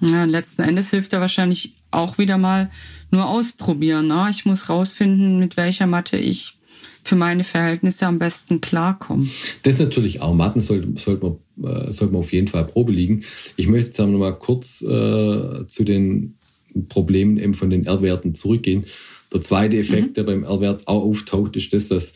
Ja, 0.00 0.24
letzten 0.24 0.62
Endes 0.62 0.90
hilft 0.90 1.12
er 1.14 1.20
wahrscheinlich 1.20 1.74
auch 1.90 2.18
wieder 2.18 2.36
mal 2.36 2.70
nur 3.10 3.26
ausprobieren. 3.26 4.08
Ne? 4.08 4.26
Ich 4.30 4.44
muss 4.44 4.68
rausfinden, 4.68 5.38
mit 5.38 5.56
welcher 5.56 5.86
Matte 5.86 6.18
ich 6.18 6.58
für 7.02 7.16
meine 7.16 7.44
Verhältnisse 7.44 8.06
am 8.06 8.18
besten 8.18 8.60
klarkomme. 8.60 9.26
Das 9.62 9.78
natürlich 9.78 10.20
auch. 10.20 10.34
Matten 10.34 10.60
sollte, 10.60 10.88
sollte, 10.96 11.38
man, 11.56 11.70
äh, 11.70 11.92
sollte 11.92 12.12
man 12.12 12.20
auf 12.20 12.32
jeden 12.32 12.48
Fall 12.48 12.66
Probe 12.66 12.92
liegen. 12.92 13.22
Ich 13.56 13.68
möchte 13.68 13.88
jetzt 13.88 13.98
noch 13.98 14.08
mal 14.08 14.32
kurz 14.32 14.82
äh, 14.82 15.66
zu 15.66 15.84
den 15.84 16.36
Problemen 16.88 17.38
eben 17.38 17.54
von 17.54 17.70
den 17.70 17.86
R-Werten 17.86 18.34
zurückgehen. 18.34 18.84
Der 19.32 19.42
zweite 19.42 19.76
Effekt, 19.76 20.10
mhm. 20.10 20.14
der 20.14 20.22
beim 20.24 20.44
R-Wert 20.44 20.86
auch 20.86 21.02
auftaucht, 21.02 21.56
ist 21.56 21.72
das, 21.72 21.88
dass 21.88 22.14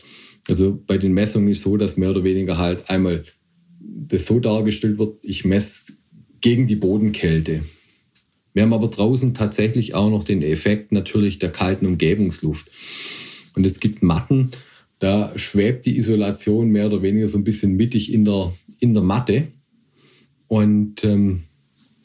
also 0.49 0.81
bei 0.85 0.97
den 0.97 1.13
Messungen 1.13 1.49
ist 1.49 1.61
so, 1.61 1.77
dass 1.77 1.97
mehr 1.97 2.09
oder 2.09 2.23
weniger 2.23 2.57
halt 2.57 2.89
einmal 2.89 3.23
das 3.79 4.25
so 4.25 4.39
dargestellt 4.39 4.97
wird, 4.97 5.19
ich 5.21 5.45
messe 5.45 5.93
gegen 6.39 6.67
die 6.67 6.75
Bodenkälte. 6.75 7.61
Wir 8.53 8.63
haben 8.63 8.73
aber 8.73 8.87
draußen 8.87 9.33
tatsächlich 9.33 9.93
auch 9.93 10.09
noch 10.09 10.23
den 10.23 10.41
Effekt 10.41 10.91
natürlich 10.91 11.39
der 11.39 11.51
kalten 11.51 11.85
Umgebungsluft. 11.85 12.69
Und 13.55 13.65
es 13.65 13.79
gibt 13.79 14.03
Matten, 14.03 14.51
da 14.99 15.31
schwebt 15.35 15.85
die 15.85 15.97
Isolation 15.97 16.69
mehr 16.69 16.87
oder 16.87 17.01
weniger 17.01 17.27
so 17.27 17.37
ein 17.37 17.43
bisschen 17.43 17.75
mittig 17.75 18.13
in 18.13 18.25
der, 18.25 18.53
in 18.79 18.93
der 18.93 19.03
Matte. 19.03 19.47
Und 20.47 21.03
ähm, 21.03 21.43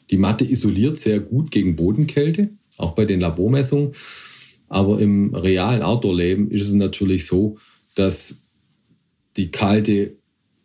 die 0.09 0.17
Matte 0.17 0.45
isoliert 0.45 0.97
sehr 0.97 1.19
gut 1.19 1.51
gegen 1.51 1.75
Bodenkälte, 1.75 2.49
auch 2.77 2.95
bei 2.95 3.05
den 3.05 3.19
Labormessungen. 3.19 3.91
Aber 4.67 4.99
im 4.99 5.33
realen 5.33 5.81
Outdoor-Leben 5.81 6.51
ist 6.51 6.67
es 6.67 6.73
natürlich 6.73 7.25
so, 7.25 7.57
dass 7.95 8.35
die 9.37 9.49
kalte 9.51 10.17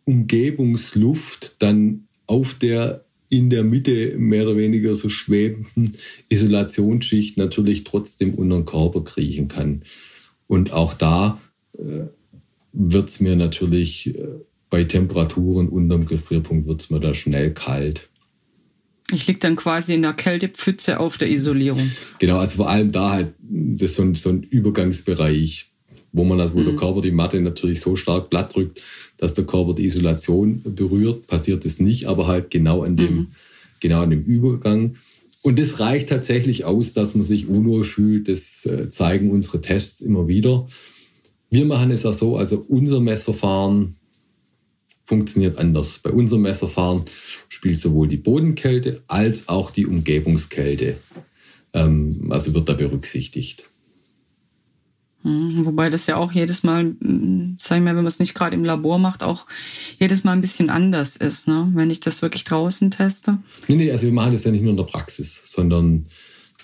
Umgebungsluft 0.05 1.55
dann 1.59 2.07
auf 2.27 2.55
der 2.55 3.05
in 3.29 3.49
der 3.49 3.63
Mitte 3.63 4.15
mehr 4.17 4.43
oder 4.43 4.57
weniger 4.57 4.93
so 4.93 5.09
schwebenden 5.09 5.95
Isolationsschicht 6.29 7.37
natürlich 7.37 7.83
trotzdem 7.83 8.35
unter 8.35 8.57
den 8.57 8.65
Körper 8.65 9.03
kriechen 9.03 9.47
kann. 9.47 9.83
Und 10.45 10.71
auch 10.71 10.93
da 10.93 11.41
äh, 11.75 12.05
wird 12.73 13.09
es 13.09 13.19
mir 13.19 13.35
natürlich 13.35 14.15
äh, 14.15 14.27
bei 14.69 14.83
Temperaturen 14.83 15.69
unterm 15.69 16.05
Gefrierpunkt 16.05 16.67
wird 16.67 16.81
es 16.81 16.89
mir 16.89 16.99
da 16.99 17.13
schnell 17.13 17.53
kalt. 17.53 18.09
Ich 19.13 19.27
liege 19.27 19.39
dann 19.39 19.55
quasi 19.55 19.93
in 19.93 20.01
der 20.01 20.13
Kältepfütze 20.13 20.99
auf 20.99 21.17
der 21.17 21.29
Isolierung. 21.29 21.89
Genau, 22.19 22.37
also 22.37 22.57
vor 22.57 22.69
allem 22.69 22.91
da 22.91 23.11
halt, 23.11 23.33
das 23.39 23.91
ist 23.91 23.97
so 23.97 24.03
ein, 24.03 24.15
so 24.15 24.29
ein 24.29 24.43
Übergangsbereich, 24.43 25.67
wo 26.11 26.23
man 26.23 26.53
wo 26.53 26.59
mhm. 26.59 26.65
der 26.65 26.75
Körper 26.75 27.01
die 27.01 27.11
Matte 27.11 27.39
natürlich 27.41 27.81
so 27.81 27.95
stark 27.95 28.29
platt 28.29 28.55
drückt, 28.55 28.81
dass 29.17 29.33
der 29.33 29.45
Körper 29.45 29.73
die 29.73 29.85
Isolation 29.85 30.61
berührt. 30.63 31.27
Passiert 31.27 31.65
es 31.65 31.79
nicht, 31.79 32.05
aber 32.05 32.27
halt 32.27 32.51
genau 32.51 32.83
an 32.83 32.97
dem, 32.97 33.15
mhm. 33.15 33.27
genau 33.79 34.01
an 34.01 34.09
dem 34.09 34.23
Übergang. 34.23 34.95
Und 35.43 35.59
das 35.59 35.79
reicht 35.79 36.09
tatsächlich 36.09 36.65
aus, 36.65 36.93
dass 36.93 37.15
man 37.15 37.23
sich 37.23 37.47
unwohl 37.47 37.83
fühlt. 37.83 38.29
Das 38.29 38.65
äh, 38.65 38.89
zeigen 38.89 39.29
unsere 39.29 39.59
Tests 39.59 40.01
immer 40.01 40.27
wieder. 40.27 40.65
Wir 41.49 41.65
machen 41.65 41.91
es 41.91 42.03
ja 42.03 42.13
so, 42.13 42.37
also 42.37 42.65
unser 42.67 42.99
Messverfahren 42.99 43.97
funktioniert 45.03 45.57
anders. 45.57 45.99
Bei 45.99 46.11
unserem 46.11 46.43
Messverfahren 46.43 47.03
spielt 47.49 47.79
sowohl 47.79 48.07
die 48.07 48.17
Bodenkälte 48.17 49.01
als 49.07 49.49
auch 49.49 49.71
die 49.71 49.85
Umgebungskälte, 49.85 50.97
ähm, 51.73 52.27
also 52.29 52.53
wird 52.53 52.69
da 52.69 52.73
berücksichtigt. 52.73 53.65
Hm, 55.23 55.65
wobei 55.65 55.89
das 55.89 56.05
ja 56.07 56.17
auch 56.17 56.33
jedes 56.33 56.63
Mal, 56.63 56.95
hm, 56.99 57.57
sag 57.59 57.77
ich 57.77 57.83
mal, 57.83 57.95
wenn 57.95 58.03
man 58.03 58.07
es 58.07 58.19
nicht 58.19 58.35
gerade 58.35 58.55
im 58.55 58.65
Labor 58.65 58.99
macht, 58.99 59.23
auch 59.23 59.45
jedes 59.97 60.23
Mal 60.23 60.33
ein 60.33 60.41
bisschen 60.41 60.69
anders 60.69 61.15
ist, 61.15 61.47
ne? 61.47 61.71
wenn 61.73 61.89
ich 61.89 62.01
das 62.01 62.21
wirklich 62.21 62.43
draußen 62.43 62.91
teste. 62.91 63.37
Nee, 63.67 63.75
nee, 63.75 63.91
also 63.91 64.05
wir 64.05 64.13
machen 64.13 64.33
das 64.33 64.43
ja 64.43 64.51
nicht 64.51 64.63
nur 64.63 64.71
in 64.71 64.77
der 64.77 64.83
Praxis, 64.83 65.41
sondern 65.45 66.07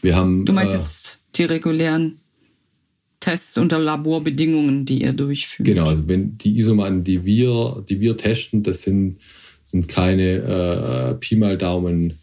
wir 0.02 0.16
haben. 0.16 0.46
Du 0.46 0.54
meinst 0.54 0.76
äh, 0.76 0.78
jetzt 0.78 1.20
die 1.36 1.44
regulären 1.46 2.19
Tests 3.20 3.58
unter 3.58 3.80
Laborbedingungen, 3.80 4.86
die 4.86 5.02
ihr 5.02 5.14
durchführt. 5.14 5.68
Genau, 5.68 5.88
also 5.88 6.08
wenn 6.08 6.38
die 6.38 6.58
Isomaten, 6.58 7.04
die 7.04 7.26
wir, 7.26 7.84
die 7.88 8.00
wir 8.00 8.16
testen, 8.16 8.64
das 8.64 8.84
sind, 8.84 9.18
sind 9.64 9.88
keine 9.88 10.24
äh, 10.24 11.14
Pi 11.16 11.36
mal 11.36 11.58
Daumen 11.58 12.14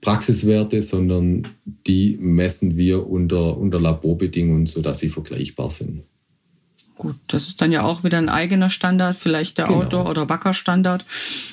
Praxiswerte, 0.00 0.82
sondern 0.82 1.48
die 1.64 2.18
messen 2.20 2.76
wir 2.76 3.08
unter, 3.08 3.56
unter 3.56 3.80
Laborbedingungen, 3.80 4.66
sodass 4.66 4.98
sie 4.98 5.08
vergleichbar 5.08 5.70
sind. 5.70 6.02
Gut, 6.96 7.16
das 7.28 7.46
ist 7.46 7.60
dann 7.60 7.72
ja 7.72 7.82
auch 7.82 8.04
wieder 8.04 8.18
ein 8.18 8.28
eigener 8.28 8.68
Standard, 8.68 9.16
vielleicht 9.16 9.58
der 9.58 9.66
genau. 9.66 9.78
Outdoor- 9.78 10.10
oder 10.10 10.28
Wacker-Standard. 10.28 11.04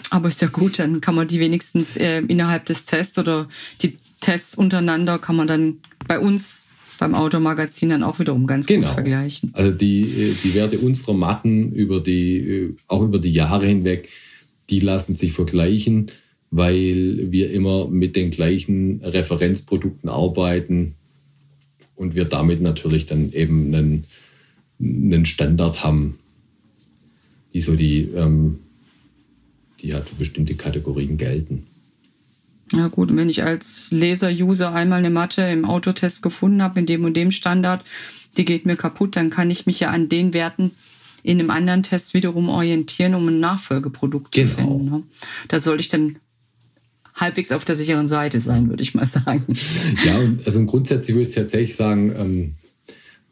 Aber 0.10 0.28
ist 0.28 0.42
ja 0.42 0.48
gut, 0.48 0.80
dann 0.80 1.00
kann 1.00 1.16
man 1.16 1.28
die 1.28 1.40
wenigstens 1.40 1.96
äh, 1.96 2.20
innerhalb 2.20 2.66
des 2.66 2.86
Tests 2.86 3.18
oder 3.20 3.48
die 3.82 3.98
Tests 4.20 4.56
untereinander 4.56 5.18
kann 5.18 5.36
man 5.36 5.48
dann 5.48 5.78
bei 6.08 6.20
uns 6.20 6.70
beim 7.00 7.16
Automagazin 7.16 7.90
dann 7.90 8.04
auch 8.04 8.20
wiederum 8.20 8.46
ganz 8.46 8.68
genau. 8.68 8.88
gut 8.88 8.94
vergleichen. 8.94 9.52
Also 9.54 9.76
die, 9.76 10.02
äh, 10.02 10.36
die 10.44 10.54
Werte 10.54 10.80
unserer 10.80 11.14
Matten 11.14 11.72
über 11.72 12.02
die, 12.02 12.38
äh, 12.38 12.76
auch 12.88 13.02
über 13.02 13.20
die 13.20 13.32
Jahre 13.32 13.66
hinweg, 13.66 14.10
die 14.70 14.80
lassen 14.80 15.16
sich 15.16 15.32
vergleichen, 15.32 16.12
weil 16.52 17.32
wir 17.32 17.52
immer 17.52 17.88
mit 17.88 18.16
den 18.16 18.32
gleichen 18.32 19.02
Referenzprodukten 19.02 20.10
arbeiten 20.10 20.96
und 21.96 22.16
wir 22.16 22.26
damit 22.26 22.62
natürlich 22.62 23.06
dann 23.06 23.32
eben 23.32 23.74
einen, 23.74 24.04
einen 24.80 25.26
Standard 25.26 25.84
haben, 25.84 26.20
die 27.54 27.62
so 27.62 27.76
die, 27.76 28.10
ähm, 28.16 28.60
die 29.80 29.94
halt 29.94 30.10
für 30.10 30.16
bestimmte 30.16 30.56
Kategorien 30.56 31.18
gelten. 31.18 31.68
Ja 32.74 32.88
gut, 32.88 33.12
und 33.12 33.18
wenn 33.18 33.30
ich 33.30 33.44
als 33.44 33.92
Laser-User 33.92 34.74
einmal 34.74 35.00
eine 35.00 35.10
Matte 35.10 35.42
im 35.42 35.66
Autotest 35.66 36.22
gefunden 36.22 36.62
habe, 36.62 36.80
in 36.80 36.86
dem 36.86 37.04
und 37.04 37.18
dem 37.18 37.32
Standard, 37.32 37.84
die 38.38 38.46
geht 38.46 38.66
mir 38.66 38.76
kaputt, 38.76 39.16
dann 39.16 39.30
kann 39.30 39.50
ich 39.50 39.66
mich 39.66 39.80
ja 39.80 39.90
an 39.90 40.10
den 40.10 40.34
Werten 40.34 40.72
in 41.24 41.40
einem 41.40 41.50
anderen 41.50 41.84
Test 41.84 42.14
wiederum 42.14 42.50
orientieren, 42.50 43.16
um 43.16 43.28
ein 43.28 43.40
Nachfolgeprodukt 43.40 44.32
genau. 44.32 44.50
zu 44.50 44.56
finden. 44.56 44.86
Ne? 44.86 45.04
Da 45.48 45.60
soll 45.60 45.80
ich 45.80 45.90
dann 45.90 46.18
halbwegs 47.16 47.52
auf 47.52 47.66
der 47.66 47.76
sicheren 47.76 48.08
Seite 48.08 48.40
sein, 48.40 48.70
würde 48.70 48.84
ich 48.84 48.94
mal 48.94 49.06
sagen. 49.06 49.46
Ja, 50.06 50.20
und 50.20 50.46
also 50.46 50.66
grundsätzlich 50.66 51.16
würde 51.16 51.30
ich 51.30 51.36
tatsächlich 51.36 51.76
sagen, 51.76 52.14
ähm, 52.18 52.56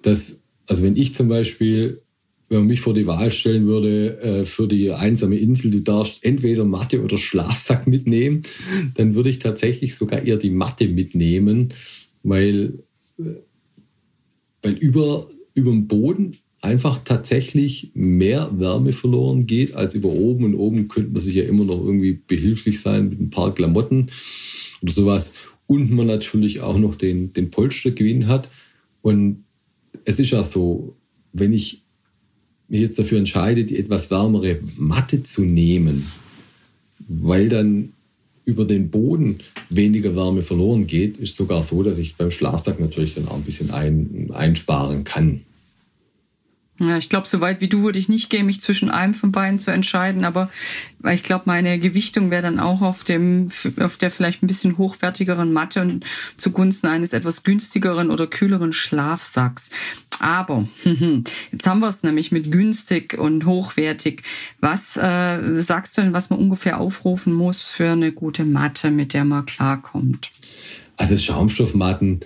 dass, 0.01 0.41
also 0.67 0.83
wenn 0.83 0.97
ich 0.97 1.15
zum 1.15 1.29
Beispiel 1.29 2.01
wenn 2.49 2.59
man 2.59 2.67
mich 2.67 2.81
vor 2.81 2.93
die 2.93 3.07
Wahl 3.07 3.31
stellen 3.31 3.67
würde, 3.67 4.21
äh, 4.21 4.45
für 4.45 4.67
die 4.67 4.91
einsame 4.91 5.37
Insel, 5.37 5.71
du 5.71 5.81
darfst 5.81 6.23
entweder 6.23 6.65
Matte 6.65 7.03
oder 7.03 7.17
Schlafsack 7.17 7.87
mitnehmen, 7.87 8.43
dann 8.95 9.15
würde 9.15 9.29
ich 9.29 9.39
tatsächlich 9.39 9.95
sogar 9.95 10.23
eher 10.23 10.37
die 10.37 10.49
Matte 10.49 10.87
mitnehmen, 10.87 11.73
weil, 12.23 12.79
äh, 13.19 13.23
weil 14.61 14.73
über, 14.73 15.27
über 15.53 15.71
dem 15.71 15.87
Boden 15.87 16.37
einfach 16.61 17.03
tatsächlich 17.03 17.91
mehr 17.93 18.49
Wärme 18.57 18.91
verloren 18.91 19.45
geht 19.45 19.73
als 19.73 19.95
über 19.95 20.09
oben. 20.09 20.45
Und 20.45 20.55
oben 20.55 20.87
könnte 20.87 21.11
man 21.11 21.21
sich 21.21 21.35
ja 21.35 21.43
immer 21.43 21.63
noch 21.63 21.83
irgendwie 21.83 22.19
behilflich 22.25 22.79
sein 22.81 23.09
mit 23.09 23.19
ein 23.19 23.29
paar 23.29 23.53
Klamotten 23.53 24.09
oder 24.81 24.93
sowas. 24.93 25.33
Und 25.67 25.91
man 25.91 26.07
natürlich 26.07 26.61
auch 26.61 26.77
noch 26.77 26.95
den, 26.95 27.33
den 27.33 27.49
Polstergewinn 27.49 28.27
hat. 28.27 28.49
Und 29.01 29.43
es 30.05 30.19
ist 30.19 30.31
ja 30.31 30.43
so, 30.43 30.95
wenn 31.33 31.53
ich 31.53 31.83
mich 32.69 32.81
jetzt 32.81 32.99
dafür 32.99 33.17
entscheide, 33.17 33.65
die 33.65 33.77
etwas 33.77 34.11
wärmere 34.11 34.59
Matte 34.77 35.23
zu 35.23 35.43
nehmen, 35.43 36.07
weil 37.07 37.49
dann 37.49 37.93
über 38.45 38.65
den 38.65 38.89
Boden 38.89 39.39
weniger 39.69 40.15
Wärme 40.15 40.41
verloren 40.41 40.87
geht, 40.87 41.17
ist 41.17 41.35
sogar 41.35 41.61
so, 41.61 41.83
dass 41.83 41.97
ich 41.97 42.15
beim 42.15 42.31
Schlafsack 42.31 42.79
natürlich 42.79 43.13
dann 43.13 43.27
auch 43.27 43.35
ein 43.35 43.43
bisschen 43.43 43.71
ein, 43.71 44.29
einsparen 44.33 45.03
kann. 45.03 45.41
Ja, 46.79 46.97
ich 46.97 47.09
glaube, 47.09 47.27
so 47.27 47.41
weit 47.41 47.59
wie 47.59 47.69
du 47.69 47.81
würde 47.81 47.97
ich 47.97 48.07
nicht 48.07 48.29
gehen, 48.29 48.45
mich 48.45 48.61
zwischen 48.61 48.91
einem 48.91 49.15
von 49.15 49.31
beiden 49.31 49.57
zu 49.57 49.71
entscheiden, 49.71 50.23
aber 50.25 50.49
ich 51.11 51.23
glaube, 51.23 51.43
meine 51.47 51.79
Gewichtung 51.79 52.29
wäre 52.29 52.43
dann 52.43 52.59
auch 52.59 52.81
auf 52.81 53.03
dem, 53.03 53.49
auf 53.79 53.97
der 53.97 54.11
vielleicht 54.11 54.43
ein 54.43 54.47
bisschen 54.47 54.77
hochwertigeren 54.77 55.53
Matte 55.53 55.81
und 55.81 56.05
zugunsten 56.37 56.87
eines 56.87 57.13
etwas 57.13 57.43
günstigeren 57.43 58.11
oder 58.11 58.27
kühleren 58.27 58.73
Schlafsacks. 58.73 59.71
Aber 60.19 60.67
jetzt 61.51 61.65
haben 61.65 61.79
wir 61.79 61.89
es 61.89 62.03
nämlich 62.03 62.31
mit 62.31 62.51
günstig 62.51 63.17
und 63.17 63.45
hochwertig. 63.45 64.21
Was 64.59 64.97
äh, 64.97 65.59
sagst 65.59 65.97
du 65.97 66.01
denn, 66.01 66.13
was 66.13 66.29
man 66.29 66.37
ungefähr 66.37 66.79
aufrufen 66.79 67.33
muss 67.33 67.67
für 67.67 67.91
eine 67.91 68.11
gute 68.11 68.45
Matte, 68.45 68.91
mit 68.91 69.13
der 69.13 69.25
man 69.25 69.47
klarkommt? 69.47 70.29
Also 70.95 71.17
Schaumstoffmatten 71.17 72.19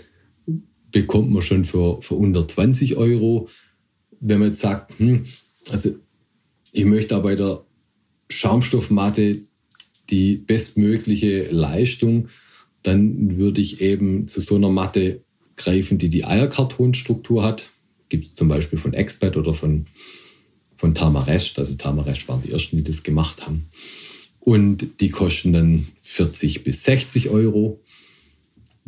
bekommt 0.92 1.32
man 1.32 1.42
schon 1.42 1.64
für, 1.64 2.02
für 2.02 2.16
unter 2.16 2.48
20 2.48 2.98
Euro 2.98 3.48
wenn 4.22 4.40
man 4.40 4.50
jetzt 4.50 4.62
sagt, 4.62 4.98
hm, 5.00 5.26
also 5.72 5.92
ich 6.72 6.86
möchte 6.86 7.16
aber 7.16 7.30
bei 7.30 7.36
der 7.36 7.66
Schaumstoffmatte 8.30 9.40
die 10.10 10.36
bestmögliche 10.36 11.50
Leistung, 11.52 12.30
dann 12.84 13.38
würde 13.38 13.62
ich 13.62 13.82
eben 13.82 14.28
zu 14.28 14.42
so 14.42 14.56
einer 14.56 14.70
Matte 14.70 15.24
greifen, 15.58 15.98
die 15.98 16.10
die 16.10 16.26
Eierkartonstruktur 16.26 17.44
hat. 17.44 17.70
Gibt 18.10 18.26
es 18.26 18.36
zum 18.36 18.48
Beispiel 18.48 18.80
von 18.80 18.94
Expert 18.94 19.38
oder 19.38 19.54
von, 19.54 19.88
von 20.76 20.96
Tamarest. 20.96 21.60
Also 21.60 21.76
Tamarest 21.76 22.28
waren 22.28 22.42
die 22.42 22.52
ersten, 22.52 22.78
die 22.78 22.84
das 22.84 23.04
gemacht 23.04 23.46
haben. 23.46 23.68
Und 24.40 25.02
die 25.02 25.10
kosten 25.10 25.54
dann 25.54 25.88
40 26.02 26.64
bis 26.64 26.84
60 26.84 27.30
Euro. 27.30 27.82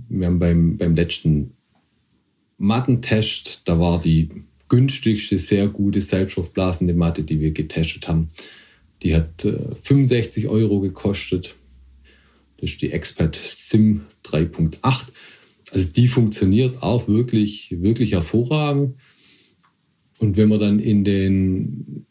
Wir 0.10 0.28
haben 0.28 0.40
beim, 0.40 0.78
beim 0.78 0.96
letzten 0.96 1.52
Mattentest, 2.58 3.62
da 3.66 3.80
war 3.80 4.02
die 4.02 4.30
günstigste, 4.74 5.38
sehr 5.38 5.68
gute 5.68 6.02
selbststoffblasende 6.02 6.96
Matte, 6.96 7.22
die 7.22 7.40
wir 7.40 7.52
getestet 7.52 8.08
haben. 8.08 8.30
Die 9.04 9.16
hat 9.16 9.46
äh, 9.46 9.60
65 9.84 10.48
Euro 10.48 10.80
gekostet. 10.80 11.54
Das 12.58 12.72
ist 12.72 12.82
die 12.82 12.92
Expert 12.92 13.36
Sim 13.36 14.02
3.8. 14.26 15.06
Also 15.72 15.90
die 15.90 16.08
funktioniert 16.08 16.82
auch 16.82 17.08
wirklich, 17.08 17.76
wirklich 17.82 18.14
hervorragend. 18.14 18.96
Und 20.18 20.38
wenn 20.38 20.50
man 20.50 20.60
dann 20.60 20.80
in 20.80 21.04
den 21.04 22.08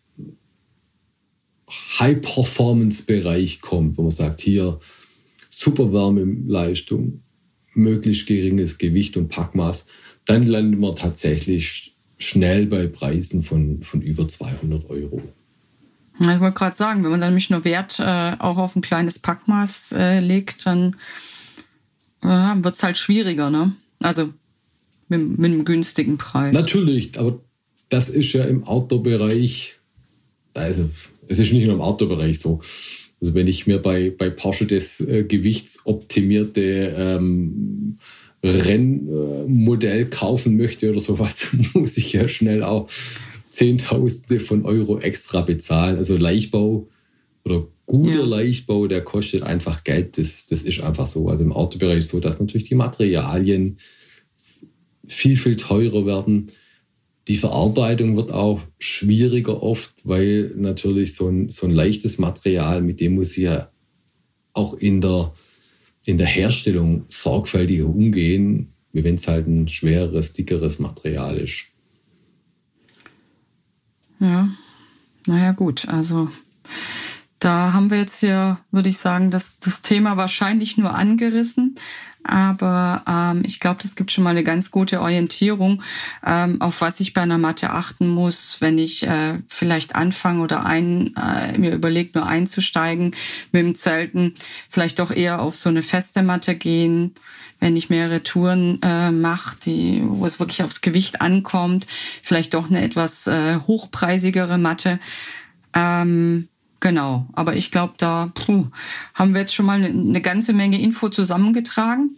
High-Performance-Bereich 1.98 3.60
kommt, 3.60 3.98
wo 3.98 4.02
man 4.02 4.12
sagt, 4.12 4.40
hier 4.40 4.78
super 5.50 5.92
Wärmeleistung, 5.92 7.22
möglichst 7.74 8.28
geringes 8.28 8.78
Gewicht 8.78 9.16
und 9.16 9.30
Packmaß, 9.30 9.86
dann 10.26 10.46
landet 10.46 10.78
man 10.78 10.94
tatsächlich 10.94 11.91
schnell 12.22 12.66
bei 12.66 12.86
Preisen 12.86 13.42
von, 13.42 13.82
von 13.82 14.00
über 14.00 14.26
200 14.28 14.88
Euro. 14.90 15.22
Ich 16.20 16.40
wollte 16.40 16.56
gerade 16.56 16.76
sagen, 16.76 17.02
wenn 17.02 17.10
man 17.10 17.20
dann 17.20 17.30
nämlich 17.30 17.50
nur 17.50 17.64
Wert 17.64 17.98
äh, 17.98 18.36
auch 18.38 18.58
auf 18.58 18.76
ein 18.76 18.82
kleines 18.82 19.18
Packmaß 19.18 19.92
äh, 19.92 20.20
legt, 20.20 20.66
dann 20.66 20.96
äh, 22.22 22.26
wird 22.26 22.76
es 22.76 22.82
halt 22.82 22.98
schwieriger, 22.98 23.50
ne? 23.50 23.74
Also 23.98 24.32
mit, 25.08 25.38
mit 25.38 25.52
einem 25.52 25.64
günstigen 25.64 26.18
Preis. 26.18 26.54
Natürlich, 26.54 27.18
aber 27.18 27.40
das 27.88 28.08
ist 28.08 28.32
ja 28.32 28.44
im 28.44 28.64
Outdoor-Bereich, 28.64 29.78
also 30.54 30.88
es 31.28 31.38
ist 31.38 31.52
nicht 31.52 31.66
nur 31.66 31.74
im 31.74 31.80
Outdoor-Bereich 31.80 32.38
so. 32.38 32.60
Also 33.20 33.34
wenn 33.34 33.46
ich 33.46 33.66
mir 33.66 33.78
bei, 33.78 34.10
bei 34.10 34.30
Porsche 34.30 34.66
das 34.66 35.00
äh, 35.00 35.24
gewichtsoptimierte 35.24 36.94
ähm, 36.96 37.98
Rennmodell 38.42 40.06
kaufen 40.06 40.56
möchte 40.56 40.90
oder 40.90 41.00
sowas, 41.00 41.48
muss 41.74 41.96
ich 41.96 42.12
ja 42.12 42.26
schnell 42.28 42.62
auch 42.62 42.88
Zehntausende 43.50 44.40
von 44.40 44.64
Euro 44.64 44.98
extra 44.98 45.42
bezahlen. 45.42 45.96
Also 45.96 46.16
Leichtbau 46.16 46.88
oder 47.44 47.66
guter 47.86 48.20
ja. 48.20 48.24
Leichtbau, 48.24 48.86
der 48.86 49.02
kostet 49.02 49.42
einfach 49.42 49.84
Geld. 49.84 50.16
Das, 50.18 50.46
das 50.46 50.62
ist 50.62 50.80
einfach 50.80 51.06
so. 51.06 51.28
Also 51.28 51.44
im 51.44 51.52
Autobereich 51.52 52.06
so, 52.06 52.18
dass 52.18 52.40
natürlich 52.40 52.68
die 52.68 52.74
Materialien 52.74 53.76
viel, 55.06 55.36
viel 55.36 55.56
teurer 55.56 56.06
werden. 56.06 56.46
Die 57.28 57.36
Verarbeitung 57.36 58.16
wird 58.16 58.32
auch 58.32 58.60
schwieriger 58.78 59.62
oft, 59.62 59.92
weil 60.02 60.52
natürlich 60.56 61.14
so 61.14 61.28
ein, 61.28 61.50
so 61.50 61.66
ein 61.66 61.72
leichtes 61.72 62.18
Material, 62.18 62.82
mit 62.82 63.00
dem 63.00 63.14
muss 63.14 63.32
ich 63.32 63.44
ja 63.44 63.70
auch 64.54 64.74
in 64.74 65.00
der, 65.00 65.32
in 66.04 66.18
der 66.18 66.26
Herstellung 66.26 67.04
sorgfältiger 67.08 67.86
umgehen, 67.86 68.72
wie 68.92 69.04
wenn 69.04 69.14
es 69.14 69.28
halt 69.28 69.46
ein 69.46 69.68
schwereres, 69.68 70.32
dickeres 70.32 70.78
Material 70.78 71.36
ist. 71.38 71.66
Ja, 74.18 74.48
naja 75.26 75.52
gut, 75.52 75.88
also 75.88 76.28
da 77.38 77.72
haben 77.72 77.90
wir 77.90 77.98
jetzt 77.98 78.20
hier, 78.20 78.60
würde 78.70 78.88
ich 78.88 78.98
sagen, 78.98 79.30
das, 79.32 79.58
das 79.58 79.82
Thema 79.82 80.16
wahrscheinlich 80.16 80.78
nur 80.78 80.94
angerissen. 80.94 81.74
Aber 82.24 83.02
ähm, 83.08 83.42
ich 83.44 83.60
glaube, 83.60 83.80
das 83.82 83.94
gibt 83.94 84.12
schon 84.12 84.24
mal 84.24 84.30
eine 84.30 84.44
ganz 84.44 84.70
gute 84.70 85.00
Orientierung, 85.00 85.82
ähm, 86.24 86.60
auf 86.60 86.80
was 86.80 87.00
ich 87.00 87.14
bei 87.14 87.22
einer 87.22 87.38
Matte 87.38 87.70
achten 87.70 88.08
muss, 88.08 88.60
wenn 88.60 88.78
ich 88.78 89.06
äh, 89.06 89.38
vielleicht 89.48 89.94
anfange 89.94 90.42
oder 90.42 90.64
ein, 90.64 91.14
äh, 91.16 91.58
mir 91.58 91.74
überlege, 91.74 92.18
nur 92.18 92.26
einzusteigen 92.26 93.14
mit 93.50 93.62
dem 93.62 93.74
Zelten. 93.74 94.34
Vielleicht 94.68 94.98
doch 94.98 95.10
eher 95.10 95.40
auf 95.40 95.54
so 95.54 95.68
eine 95.68 95.82
feste 95.82 96.22
Matte 96.22 96.54
gehen, 96.54 97.14
wenn 97.60 97.76
ich 97.76 97.90
mehrere 97.90 98.22
Touren 98.22 98.80
äh, 98.82 99.10
mache, 99.10 99.56
die, 99.64 100.02
wo 100.04 100.26
es 100.26 100.40
wirklich 100.40 100.62
aufs 100.62 100.80
Gewicht 100.80 101.20
ankommt. 101.20 101.86
Vielleicht 102.22 102.54
doch 102.54 102.68
eine 102.68 102.82
etwas 102.82 103.26
äh, 103.26 103.60
hochpreisigere 103.60 104.58
Matte. 104.58 104.98
Ähm, 105.74 106.48
Genau, 106.82 107.28
aber 107.32 107.54
ich 107.54 107.70
glaube, 107.70 107.94
da 107.96 108.32
puh, 108.34 108.66
haben 109.14 109.34
wir 109.34 109.42
jetzt 109.42 109.54
schon 109.54 109.66
mal 109.66 109.76
eine, 109.76 109.86
eine 109.86 110.20
ganze 110.20 110.52
Menge 110.52 110.82
Info 110.82 111.08
zusammengetragen. 111.10 112.16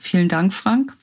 Vielen 0.00 0.28
Dank, 0.28 0.52
Frank. 0.52 0.94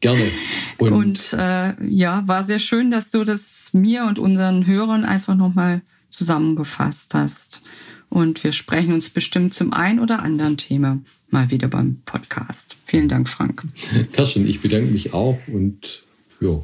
Gerne. 0.00 0.30
Und, 0.78 0.92
und 0.92 1.32
äh, 1.32 1.74
ja, 1.86 2.22
war 2.26 2.44
sehr 2.44 2.58
schön, 2.58 2.90
dass 2.90 3.10
du 3.10 3.24
das 3.24 3.72
mir 3.72 4.04
und 4.04 4.18
unseren 4.18 4.66
Hörern 4.66 5.04
einfach 5.04 5.36
nochmal 5.36 5.82
zusammengefasst 6.08 7.14
hast. 7.14 7.62
Und 8.08 8.42
wir 8.42 8.50
sprechen 8.50 8.92
uns 8.92 9.10
bestimmt 9.10 9.54
zum 9.54 9.72
ein 9.72 10.00
oder 10.00 10.22
anderen 10.22 10.56
Thema 10.56 10.98
mal 11.30 11.50
wieder 11.50 11.68
beim 11.68 12.00
Podcast. 12.04 12.78
Vielen 12.84 13.08
Dank, 13.08 13.28
Frank. 13.28 13.62
Karsten, 14.12 14.46
ich 14.48 14.60
bedanke 14.60 14.90
mich 14.90 15.14
auch 15.14 15.38
und 15.46 16.02
ja, 16.40 16.62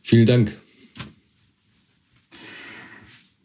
vielen 0.00 0.26
Dank. 0.26 0.56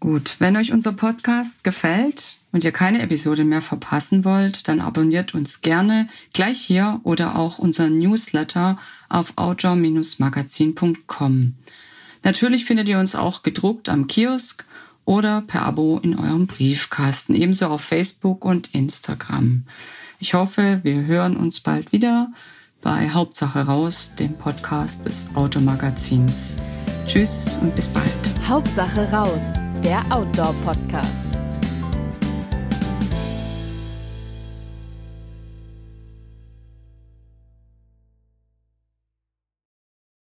Gut, 0.06 0.36
wenn 0.38 0.56
euch 0.56 0.72
unser 0.72 0.92
Podcast 0.92 1.64
gefällt 1.64 2.38
und 2.52 2.64
ihr 2.64 2.72
keine 2.72 3.02
Episode 3.02 3.44
mehr 3.44 3.62
verpassen 3.62 4.24
wollt, 4.24 4.68
dann 4.68 4.80
abonniert 4.80 5.34
uns 5.34 5.62
gerne 5.62 6.08
gleich 6.32 6.62
hier 6.62 7.00
oder 7.02 7.40
auch 7.40 7.58
unseren 7.58 7.98
Newsletter 7.98 8.78
auf 9.10 9.34
outdoor-magazin.com. 9.36 11.56
Natürlich 12.22 12.66
findet 12.66 12.88
ihr 12.88 13.00
uns 13.00 13.16
auch 13.16 13.42
gedruckt 13.42 13.90
am 13.90 14.06
Kiosk 14.06 14.64
oder 15.06 15.42
per 15.42 15.64
Abo 15.64 16.00
in 16.04 16.20
eurem 16.20 16.46
Briefkasten, 16.46 17.34
ebenso 17.34 17.66
auf 17.66 17.82
Facebook 17.82 18.46
und 18.46 18.76
Instagram. 18.76 19.64
Ich 20.20 20.36
hoffe, 20.36 20.82
wir 20.84 21.08
hören 21.08 21.36
uns 21.36 21.62
bald 21.62 21.92
wieder 21.92 22.32
bei 22.84 23.10
Hauptsache 23.10 23.62
raus, 23.62 24.12
dem 24.20 24.38
Podcast 24.38 25.06
des 25.06 25.26
Automagazins. 25.34 26.58
Tschüss 27.08 27.56
und 27.60 27.74
bis 27.74 27.88
bald. 27.88 28.06
Hauptsache 28.48 29.12
raus 29.12 29.56
der 29.86 30.04
Outdoor-Podcast. 30.10 31.45